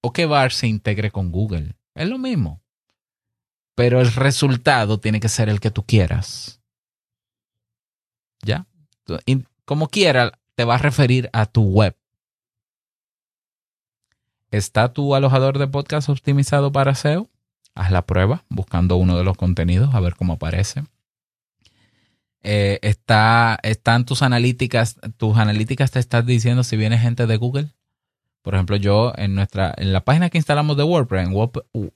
o 0.00 0.12
que 0.12 0.26
BAR 0.26 0.52
se 0.52 0.66
integre 0.66 1.10
con 1.10 1.30
Google. 1.30 1.76
Es 1.94 2.08
lo 2.08 2.18
mismo. 2.18 2.62
Pero 3.74 4.00
el 4.00 4.12
resultado 4.12 5.00
tiene 5.00 5.20
que 5.20 5.28
ser 5.28 5.48
el 5.48 5.60
que 5.60 5.70
tú 5.70 5.84
quieras. 5.84 6.60
¿Ya? 8.42 8.66
como 9.64 9.88
quiera, 9.88 10.38
te 10.54 10.64
va 10.64 10.76
a 10.76 10.78
referir 10.78 11.30
a 11.32 11.46
tu 11.46 11.62
web. 11.62 11.96
¿Está 14.50 14.92
tu 14.92 15.14
alojador 15.14 15.58
de 15.58 15.68
podcast 15.68 16.08
optimizado 16.08 16.72
para 16.72 16.94
SEO? 16.94 17.30
Haz 17.74 17.92
la 17.92 18.04
prueba 18.04 18.44
buscando 18.48 18.96
uno 18.96 19.16
de 19.16 19.24
los 19.24 19.36
contenidos 19.36 19.94
a 19.94 20.00
ver 20.00 20.16
cómo 20.16 20.34
aparece. 20.34 20.82
Eh, 22.42 22.78
está, 22.82 23.58
están 23.62 24.04
tus 24.04 24.22
analíticas, 24.22 24.96
tus 25.16 25.36
analíticas 25.36 25.90
te 25.90 25.98
están 25.98 26.26
diciendo 26.26 26.64
si 26.64 26.76
viene 26.76 26.98
gente 26.98 27.26
de 27.26 27.36
Google. 27.36 27.68
Por 28.42 28.54
ejemplo, 28.54 28.76
yo 28.76 29.12
en 29.16 29.34
nuestra, 29.34 29.74
en 29.76 29.92
la 29.92 30.04
página 30.04 30.30
que 30.30 30.38
instalamos 30.38 30.76
de 30.76 30.82
WordPress, 30.82 31.28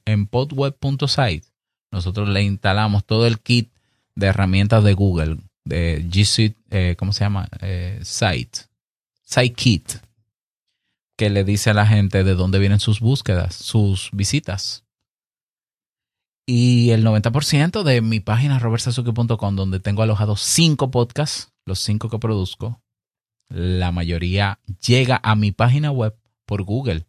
en, 0.05 0.27
podweb.site, 0.27 1.47
nosotros 1.91 2.29
le 2.29 2.43
instalamos 2.43 3.05
todo 3.05 3.27
el 3.27 3.41
kit 3.41 3.73
de 4.15 4.27
herramientas 4.27 4.85
de 4.85 4.95
Google, 4.95 5.39
de 5.65 6.05
G 6.09 6.25
Suite, 6.25 6.57
eh, 6.71 6.97
¿cómo 6.99 7.13
se 7.13 7.25
llama? 7.25 7.49
Eh, 7.61 7.99
site, 8.03 8.61
Site 9.23 9.55
Kit, 9.55 9.93
que 11.17 11.31
le 11.31 11.45
dice 11.45 11.71
a 11.71 11.75
la 11.75 11.87
gente 11.87 12.25
de 12.25 12.35
dónde 12.35 12.59
vienen 12.59 12.81
sus 12.81 13.01
búsquedas, 13.01 13.55
sus 13.55 14.11
visitas. 14.13 14.85
Y 16.47 16.91
el 16.91 17.05
90% 17.07 17.83
de 17.85 18.03
mi 18.03 18.21
página 18.21 18.59
robertsazuki.com, 18.59 19.57
donde 19.57 19.81
tengo 19.81 20.03
alojados 20.03 20.43
cinco 20.43 20.91
podcasts, 20.91 21.53
los 21.65 21.79
cinco 21.79 22.11
que 22.11 22.19
produzco, 22.19 22.83
la 23.49 23.93
mayoría 23.93 24.61
llega 24.87 25.21
a 25.23 25.37
mi 25.37 25.53
página 25.53 25.91
web 25.91 26.15
por 26.47 26.63
Google. 26.63 27.07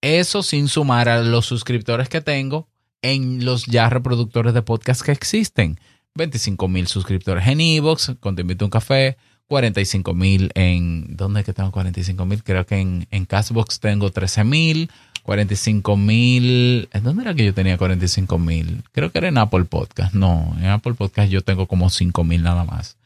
Eso 0.00 0.42
sin 0.42 0.68
sumar 0.68 1.08
a 1.08 1.22
los 1.22 1.46
suscriptores 1.46 2.08
que 2.08 2.20
tengo 2.20 2.68
en 3.02 3.44
los 3.44 3.66
ya 3.66 3.88
reproductores 3.88 4.54
de 4.54 4.62
podcast 4.62 5.02
que 5.02 5.12
existen. 5.12 5.78
25 6.14 6.68
mil 6.68 6.86
suscriptores 6.86 7.46
en 7.46 7.60
Evox, 7.60 8.14
con 8.20 8.34
Te 8.36 8.42
Invito 8.42 8.64
un 8.64 8.70
Café, 8.70 9.16
45 9.48 10.14
mil 10.14 10.50
en... 10.54 11.16
¿Dónde 11.16 11.40
es 11.40 11.46
que 11.46 11.52
tengo 11.52 11.72
45 11.72 12.26
mil? 12.26 12.42
Creo 12.42 12.66
que 12.66 12.76
en, 12.76 13.06
en 13.10 13.24
Castbox 13.24 13.80
tengo 13.80 14.10
13 14.10 14.44
mil, 14.44 14.90
45 15.22 15.96
mil... 15.96 16.88
¿En 16.92 17.02
dónde 17.02 17.22
era 17.22 17.34
que 17.34 17.44
yo 17.44 17.54
tenía 17.54 17.78
45 17.78 18.38
mil? 18.38 18.82
Creo 18.92 19.10
que 19.10 19.18
era 19.18 19.28
en 19.28 19.38
Apple 19.38 19.64
Podcast. 19.64 20.14
No, 20.14 20.54
en 20.58 20.66
Apple 20.66 20.94
Podcast 20.94 21.30
yo 21.30 21.42
tengo 21.42 21.66
como 21.66 21.88
5 21.88 22.24
mil 22.24 22.42
nada 22.42 22.64
más. 22.64 22.98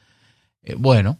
Eh, 0.62 0.74
bueno, 0.76 1.18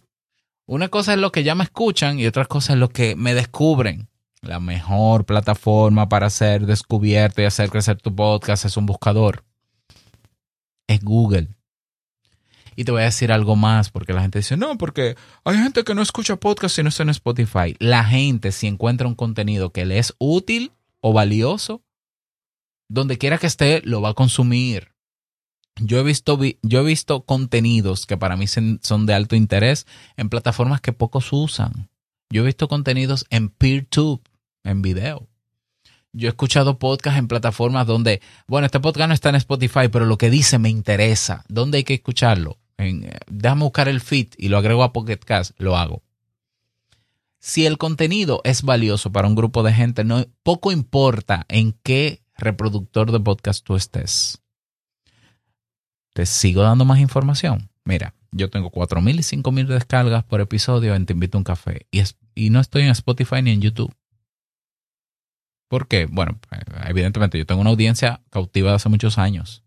una 0.65 0.89
cosa 0.89 1.13
es 1.13 1.19
lo 1.19 1.31
que 1.31 1.43
ya 1.43 1.55
me 1.55 1.63
escuchan 1.63 2.19
y 2.19 2.25
otra 2.25 2.45
cosa 2.45 2.73
es 2.73 2.79
lo 2.79 2.89
que 2.89 3.15
me 3.15 3.33
descubren. 3.33 4.07
La 4.43 4.59
mejor 4.59 5.25
plataforma 5.25 6.09
para 6.09 6.29
ser 6.29 6.65
descubierto 6.65 7.41
y 7.41 7.45
hacer 7.45 7.69
crecer 7.69 8.01
tu 8.01 8.13
podcast 8.13 8.65
es 8.65 8.75
un 8.75 8.85
buscador. 8.85 9.45
Es 10.85 11.01
Google. 11.01 11.47
Y 12.75 12.83
te 12.83 12.91
voy 12.91 13.03
a 13.03 13.05
decir 13.05 13.31
algo 13.31 13.55
más, 13.55 13.89
porque 13.89 14.11
la 14.11 14.21
gente 14.21 14.39
dice, 14.39 14.57
no, 14.57 14.77
porque 14.77 15.15
hay 15.45 15.57
gente 15.57 15.85
que 15.85 15.95
no 15.95 16.01
escucha 16.01 16.35
podcast 16.35 16.75
si 16.75 16.83
no 16.83 16.89
está 16.89 17.03
en 17.03 17.09
Spotify. 17.09 17.75
La 17.79 18.03
gente, 18.03 18.51
si 18.51 18.67
encuentra 18.67 19.07
un 19.07 19.15
contenido 19.15 19.71
que 19.71 19.85
le 19.85 19.97
es 19.97 20.13
útil 20.17 20.73
o 20.99 21.13
valioso, 21.13 21.81
donde 22.89 23.17
quiera 23.17 23.37
que 23.37 23.47
esté, 23.47 23.81
lo 23.85 24.01
va 24.01 24.09
a 24.09 24.13
consumir. 24.13 24.91
Yo 25.77 25.99
he 25.99 26.03
visto, 26.03 26.37
yo 26.61 26.79
he 26.81 26.83
visto 26.83 27.23
contenidos 27.23 28.05
que 28.05 28.17
para 28.17 28.35
mí 28.35 28.47
son 28.47 29.05
de 29.05 29.13
alto 29.13 29.37
interés 29.37 29.87
en 30.17 30.27
plataformas 30.27 30.81
que 30.81 30.91
pocos 30.91 31.31
usan. 31.31 31.89
Yo 32.29 32.41
he 32.41 32.45
visto 32.45 32.67
contenidos 32.67 33.25
en 33.29 33.47
PeerTube 33.47 34.21
en 34.63 34.81
video. 34.81 35.27
Yo 36.11 36.27
he 36.27 36.29
escuchado 36.29 36.77
podcasts 36.77 37.17
en 37.17 37.27
plataformas 37.27 37.87
donde, 37.87 38.21
bueno, 38.47 38.65
este 38.65 38.79
podcast 38.79 39.07
no 39.07 39.13
está 39.15 39.29
en 39.29 39.35
Spotify, 39.35 39.87
pero 39.91 40.05
lo 40.05 40.17
que 40.17 40.29
dice 40.29 40.59
me 40.59 40.69
interesa. 40.69 41.43
¿Dónde 41.47 41.79
hay 41.79 41.83
que 41.83 41.95
escucharlo? 41.95 42.59
En, 42.77 43.09
déjame 43.27 43.63
buscar 43.63 43.87
el 43.87 43.99
feed 43.99 44.27
y 44.37 44.49
lo 44.49 44.57
agrego 44.57 44.83
a 44.83 44.93
Pocket 44.93 45.17
Cast, 45.17 45.59
lo 45.59 45.75
hago. 45.75 46.03
Si 47.39 47.65
el 47.65 47.77
contenido 47.77 48.41
es 48.43 48.61
valioso 48.61 49.11
para 49.11 49.27
un 49.27 49.35
grupo 49.35 49.63
de 49.63 49.73
gente, 49.73 50.03
no, 50.03 50.25
poco 50.43 50.71
importa 50.71 51.45
en 51.49 51.75
qué 51.83 52.21
reproductor 52.37 53.11
de 53.11 53.19
podcast 53.19 53.65
tú 53.65 53.75
estés. 53.75 54.41
Te 56.13 56.25
sigo 56.25 56.61
dando 56.61 56.85
más 56.85 56.99
información. 56.99 57.69
Mira, 57.85 58.13
yo 58.31 58.49
tengo 58.49 58.71
4.000 58.71 59.15
y 59.15 59.41
5.000 59.41 59.67
descargas 59.67 60.23
por 60.23 60.41
episodio 60.41 60.95
en 60.95 61.05
Te 61.05 61.13
Invito 61.13 61.37
a 61.37 61.39
un 61.39 61.43
Café 61.43 61.87
y 62.35 62.49
no 62.49 62.59
estoy 62.59 62.83
en 62.83 62.89
Spotify 62.89 63.41
ni 63.41 63.51
en 63.51 63.61
YouTube. 63.61 63.93
Porque, 65.73 66.05
bueno, 66.05 66.37
evidentemente 66.85 67.39
yo 67.39 67.47
tengo 67.47 67.59
una 67.59 67.71
audiencia 67.71 68.21
cautiva 68.29 68.69
de 68.69 68.75
hace 68.75 68.89
muchos 68.89 69.17
años 69.17 69.63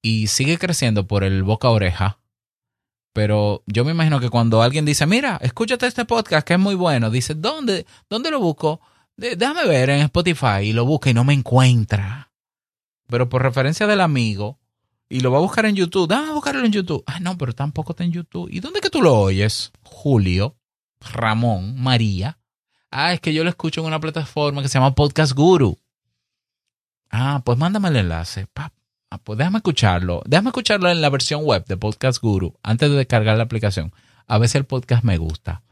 y 0.00 0.28
sigue 0.28 0.56
creciendo 0.56 1.08
por 1.08 1.24
el 1.24 1.42
boca 1.42 1.66
a 1.66 1.72
oreja. 1.72 2.20
Pero 3.12 3.64
yo 3.66 3.84
me 3.84 3.90
imagino 3.90 4.20
que 4.20 4.30
cuando 4.30 4.62
alguien 4.62 4.84
dice, 4.84 5.04
mira, 5.04 5.36
escúchate 5.42 5.88
este 5.88 6.04
podcast 6.04 6.46
que 6.46 6.52
es 6.52 6.60
muy 6.60 6.76
bueno, 6.76 7.10
dice, 7.10 7.34
¿dónde, 7.34 7.86
dónde 8.08 8.30
lo 8.30 8.38
busco? 8.38 8.80
Déjame 9.16 9.66
ver 9.66 9.90
en 9.90 10.02
Spotify 10.02 10.60
y 10.62 10.72
lo 10.72 10.84
busca 10.84 11.10
y 11.10 11.14
no 11.14 11.24
me 11.24 11.34
encuentra. 11.34 12.30
Pero 13.08 13.28
por 13.28 13.42
referencia 13.42 13.88
del 13.88 14.02
amigo, 14.02 14.60
y 15.08 15.22
lo 15.22 15.32
va 15.32 15.38
a 15.38 15.40
buscar 15.40 15.66
en 15.66 15.74
YouTube, 15.74 16.08
déjame 16.08 16.34
buscarlo 16.34 16.64
en 16.64 16.70
YouTube. 16.70 17.02
Ah, 17.04 17.18
no, 17.18 17.36
pero 17.36 17.52
tampoco 17.52 17.94
está 17.94 18.04
en 18.04 18.12
YouTube. 18.12 18.48
¿Y 18.48 18.60
dónde 18.60 18.80
que 18.80 18.90
tú 18.90 19.02
lo 19.02 19.18
oyes? 19.18 19.72
Julio, 19.82 20.54
Ramón, 21.00 21.82
María. 21.82 22.38
Ah, 22.90 23.12
es 23.12 23.20
que 23.20 23.34
yo 23.34 23.44
lo 23.44 23.50
escucho 23.50 23.80
en 23.80 23.86
una 23.86 24.00
plataforma 24.00 24.62
que 24.62 24.68
se 24.68 24.74
llama 24.78 24.94
Podcast 24.94 25.32
Guru. 25.32 25.78
Ah, 27.10 27.42
pues 27.44 27.58
mándame 27.58 27.88
el 27.88 27.96
enlace. 27.96 28.46
Ah, 29.10 29.18
pues 29.22 29.38
déjame 29.38 29.58
escucharlo. 29.58 30.22
Déjame 30.26 30.50
escucharlo 30.50 30.90
en 30.90 31.00
la 31.00 31.10
versión 31.10 31.44
web 31.44 31.64
de 31.66 31.76
Podcast 31.76 32.20
Guru 32.20 32.58
antes 32.62 32.90
de 32.90 32.96
descargar 32.96 33.36
la 33.36 33.44
aplicación. 33.44 33.92
A 34.26 34.38
veces 34.38 34.56
el 34.56 34.64
podcast 34.64 35.04
me 35.04 35.18
gusta. 35.18 35.62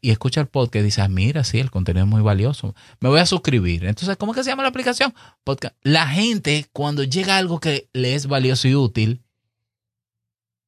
y 0.00 0.10
escucha 0.10 0.40
el 0.40 0.48
podcast 0.48 0.82
y 0.82 0.86
dice, 0.86 1.02
ah, 1.02 1.08
mira, 1.08 1.44
sí, 1.44 1.60
el 1.60 1.70
contenido 1.70 2.04
es 2.04 2.10
muy 2.10 2.22
valioso. 2.22 2.74
Me 3.00 3.08
voy 3.08 3.20
a 3.20 3.26
suscribir. 3.26 3.84
Entonces, 3.84 4.16
¿cómo 4.16 4.34
que 4.34 4.42
se 4.42 4.50
llama 4.50 4.62
la 4.64 4.70
aplicación? 4.70 5.14
Podcast. 5.44 5.76
La 5.82 6.08
gente, 6.08 6.66
cuando 6.72 7.04
llega 7.04 7.36
algo 7.36 7.60
que 7.60 7.88
le 7.92 8.14
es 8.14 8.26
valioso 8.26 8.66
y 8.66 8.74
útil, 8.74 9.22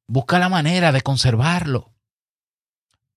busca 0.07 0.39
la 0.39 0.49
manera 0.49 0.91
de 0.91 1.01
conservarlo. 1.01 1.91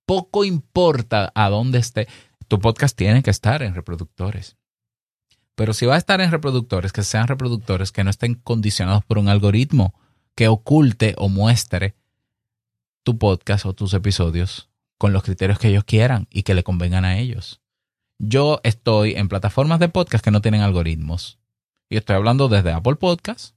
Poco 0.06 0.44
importa 0.44 1.32
a 1.34 1.48
dónde 1.48 1.78
esté 1.78 2.08
tu 2.48 2.61
podcast 2.61 2.96
tiene 2.96 3.22
que 3.22 3.30
estar 3.30 3.62
en 3.62 3.74
reproductores. 3.74 4.57
Pero 5.54 5.72
si 5.72 5.87
va 5.87 5.94
a 5.94 5.98
estar 5.98 6.20
en 6.20 6.30
reproductores, 6.30 6.92
que 6.92 7.02
sean 7.02 7.28
reproductores 7.28 7.92
que 7.92 8.04
no 8.04 8.11
estén 8.11 8.35
condicionados 8.35 9.04
por 9.04 9.18
un 9.18 9.28
algoritmo 9.28 9.94
que 10.35 10.48
oculte 10.48 11.14
o 11.16 11.28
muestre 11.28 11.94
tu 13.04 13.18
podcast 13.18 13.66
o 13.66 13.74
tus 13.74 13.94
episodios 13.94 14.68
con 14.98 15.12
los 15.12 15.22
criterios 15.22 15.59
que 15.59 15.68
ellos 15.68 15.85
quieran 15.85 16.26
y 16.30 16.42
que 16.42 16.54
le 16.54 16.64
convengan 16.64 17.04
a 17.04 17.18
ellos. 17.18 17.61
Yo 18.18 18.61
estoy 18.64 19.14
en 19.14 19.28
plataformas 19.28 19.78
de 19.78 19.88
podcast 19.88 20.24
que 20.24 20.30
no 20.30 20.40
tienen 20.40 20.62
algoritmos. 20.62 21.38
Y 21.88 21.96
estoy 21.96 22.16
hablando 22.16 22.48
desde 22.48 22.72
Apple 22.72 22.96
Podcast, 22.96 23.54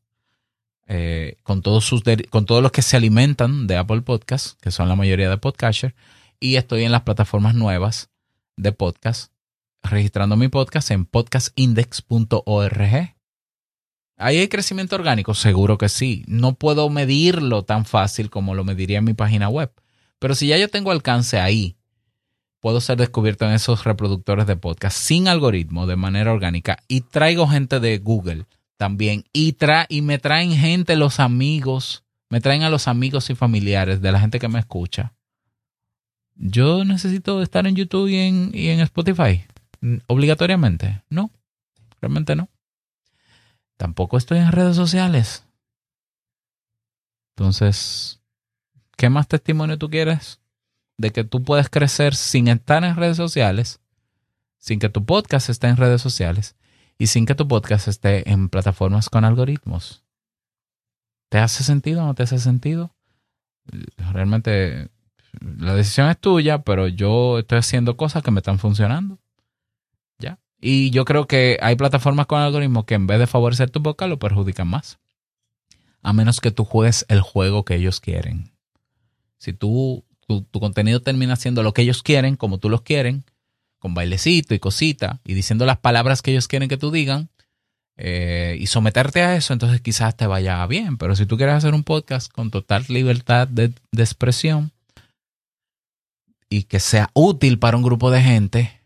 eh, 0.88 1.38
con, 1.43 1.62
todos 1.62 1.86
sus 1.86 2.04
con 2.30 2.45
todos 2.45 2.62
los 2.62 2.71
que 2.71 2.82
se 2.82 2.97
alimentan 2.97 3.67
de 3.67 3.78
Apple 3.78 4.02
Podcast, 4.02 4.60
que 4.62 4.71
son 4.71 4.89
la 4.89 4.95
mayoría 4.95 5.30
de 5.30 5.38
podcasters, 5.38 5.95
y 6.39 6.56
estoy 6.56 6.84
en 6.84 6.91
las 6.91 7.02
plataformas 7.02 7.56
nuevas 7.56 8.10
de 8.58 8.72
podcast, 8.72 9.32
registrando 9.84 10.36
mi 10.36 10.50
podcast 10.50 10.91
en 10.91 11.06
podcastindex.org. 11.06 13.15
¿Ahí 14.20 14.38
hay 14.38 14.48
crecimiento 14.48 14.96
orgánico? 14.96 15.36
Seguro 15.36 15.78
que 15.78 15.89
sí. 15.89 16.26
No 16.28 16.56
puedo 16.56 16.89
medirlo 16.89 17.63
tan 17.63 17.86
fácil 17.86 18.32
como 18.32 18.56
lo 18.56 18.63
mediría 18.63 18.98
en 18.98 19.06
mi 19.06 19.13
página 19.13 19.48
web. 19.48 19.72
Pero 20.17 20.34
si 20.34 20.48
ya 20.48 20.58
yo 20.58 20.70
tengo 20.70 20.89
alcance 20.89 21.39
ahí, 21.39 21.78
puedo 22.60 22.82
ser 22.82 22.98
descubierto 22.98 23.46
en 23.46 23.52
esos 23.52 23.84
reproductores 23.84 24.48
de 24.48 24.56
podcast 24.56 24.98
sin 24.98 25.28
algoritmo, 25.28 25.86
de 25.86 25.96
manera 25.96 26.34
orgánica. 26.34 26.80
Y 26.88 27.02
traigo 27.02 27.48
gente 27.48 27.80
de 27.80 28.00
Google 28.00 28.46
también. 28.78 29.24
Y, 29.34 29.54
tra 29.54 29.86
y 29.88 30.02
me 30.02 30.17
traen 30.17 30.52
gente, 30.52 30.96
los 30.96 31.20
amigos, 31.20 32.04
me 32.32 32.41
traen 32.41 32.63
a 32.63 32.72
los 32.72 32.88
amigos 32.88 33.30
y 33.30 33.36
familiares 33.36 34.02
de 34.02 34.12
la 34.12 34.20
gente 34.20 34.39
que 34.39 34.48
me 34.48 34.60
escucha 34.60 35.13
yo 36.38 36.86
necesito 36.86 37.41
estar 37.41 37.67
en 37.67 37.76
YouTube 37.76 38.08
y 38.08 38.69
en, 38.69 38.80
Spotify. 38.82 39.45
Obligatoriamente, 40.08 41.04
no. 41.10 41.32
realmente 42.02 42.36
no. 42.36 42.50
Tampoco 43.78 44.17
estoy 44.17 44.39
en 44.39 44.52
redes 44.52 44.76
sociales. 44.76 45.45
Entonces, 47.36 48.21
¿qué 48.95 49.10
más 49.10 49.28
testimonio 49.28 49.78
tú 49.78 49.89
quieres 49.89 50.39
de 50.97 51.12
que 51.12 51.23
tú 51.23 51.43
puedes 51.43 51.69
crecer 51.69 52.15
sin 52.15 52.47
estar 52.47 52.84
en 52.84 52.95
redes 52.95 53.17
sociales, 53.17 53.80
sin 54.58 54.80
que 54.80 54.89
tu 54.89 55.06
podcast 55.06 55.50
esté 55.50 55.67
en 55.67 55.78
redes 55.78 56.02
sociales 56.02 56.56
y 56.97 57.08
sin 57.08 57.28
que 57.28 57.36
tu 57.36 57.47
podcast 57.47 57.88
esté 57.88 58.30
en 58.32 58.50
plataformas 58.50 59.10
con 59.10 59.26
algoritmos? 59.26 60.04
¿Te 61.30 61.38
hace 61.38 61.63
sentido 61.63 62.04
o 62.04 62.06
no 62.08 62.15
te 62.15 62.23
hace 62.23 62.39
sentido? 62.39 62.95
Realmente 63.97 64.89
la 65.42 65.76
decisión 65.76 66.10
es 66.10 66.18
tuya, 66.20 66.60
pero 66.60 66.88
yo 66.88 67.40
estoy 67.40 67.60
haciendo 67.60 67.98
cosas 67.98 68.24
que 68.24 68.32
me 68.32 68.40
están 68.40 68.60
funcionando. 68.60 69.20
¿Ya? 70.20 70.40
Y 70.60 70.90
yo 70.90 71.06
creo 71.06 71.28
que 71.28 71.58
hay 71.62 71.76
plataformas 71.76 72.26
con 72.26 72.42
algoritmos 72.42 72.86
que 72.86 72.96
en 72.96 73.08
vez 73.08 73.20
de 73.20 73.28
favorecer 73.28 73.70
tu 73.70 73.82
podcast 73.82 74.10
lo 74.10 74.20
perjudican 74.20 74.68
más. 74.68 75.00
A 76.02 76.13
menos 76.13 76.42
que 76.42 76.52
tú 76.52 76.63
juegues 76.63 77.06
el 77.10 77.22
juego 77.22 77.66
que 77.66 77.76
ellos 77.76 78.00
quieren. 78.00 78.52
Si 79.38 79.54
tú, 79.54 80.06
tu, 80.28 80.46
contenido 80.60 81.02
termina 81.02 81.36
siendo 81.36 81.63
lo 81.63 81.74
que 81.74 81.84
ellos 81.84 82.02
quieren, 82.02 82.36
como 82.36 82.58
tú 82.58 82.70
los 82.70 82.82
quieren, 82.82 83.24
con 83.78 83.94
bailecito 83.94 84.56
y 84.56 84.60
cosita, 84.60 85.20
y 85.26 85.34
diciendo 85.34 85.66
las 85.66 85.78
palabras 85.78 86.22
que 86.22 86.32
ellos 86.32 86.48
quieren 86.48 86.70
que 86.70 86.78
tú 86.78 86.92
digan, 86.92 87.30
eh, 88.00 88.58
y 88.60 88.68
someterte 88.68 89.22
a 89.24 89.36
eso, 89.36 89.54
entonces 89.54 89.82
quizás 89.82 90.16
te 90.16 90.28
vaya 90.28 90.66
bien. 90.66 90.98
Pero 90.98 91.16
si 91.16 91.26
tú 91.26 91.38
quieres 91.38 91.56
hacer 91.56 91.74
un 91.74 91.84
podcast 91.84 92.32
con 92.32 92.52
total 92.52 92.86
libertad 92.88 93.48
de 93.48 93.74
expresión 93.98 94.72
y 96.49 96.63
que 96.63 96.79
sea 96.79 97.10
útil 97.13 97.60
para 97.60 97.77
un 97.77 97.83
grupo 97.83 98.12
de 98.12 98.21
gente, 98.21 98.81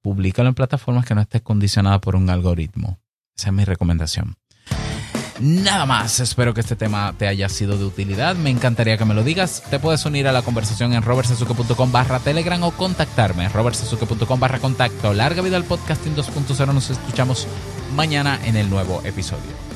públicalo 0.00 0.48
en 0.48 0.54
plataformas 0.54 1.06
que 1.06 1.14
no 1.14 1.20
estés 1.20 1.42
condicionada 1.42 2.00
por 2.00 2.16
un 2.16 2.30
algoritmo. 2.30 3.00
Esa 3.36 3.48
es 3.48 3.54
mi 3.54 3.64
recomendación. 3.64 4.36
Nada 5.40 5.86
más, 5.86 6.20
espero 6.20 6.54
que 6.54 6.60
este 6.60 6.76
tema 6.76 7.14
te 7.18 7.26
haya 7.26 7.48
sido 7.48 7.76
de 7.76 7.84
utilidad. 7.84 8.36
Me 8.36 8.50
encantaría 8.50 8.96
que 8.96 9.04
me 9.04 9.14
lo 9.14 9.24
digas. 9.24 9.64
Te 9.70 9.80
puedes 9.80 10.04
unir 10.04 10.28
a 10.28 10.32
la 10.32 10.42
conversación 10.42 10.92
en 10.92 11.02
robertsazuke.com 11.02 11.90
barra 11.90 12.20
telegram 12.20 12.62
o 12.62 12.70
contactarme 12.70 13.48
robertsazuke.com 13.48 14.38
barra 14.38 14.60
contacto. 14.60 15.12
Larga 15.12 15.42
vida 15.42 15.56
al 15.56 15.64
podcasting 15.64 16.14
2.0. 16.14 16.72
Nos 16.72 16.90
escuchamos 16.90 17.48
mañana 17.96 18.38
en 18.44 18.56
el 18.56 18.70
nuevo 18.70 19.02
episodio. 19.04 19.71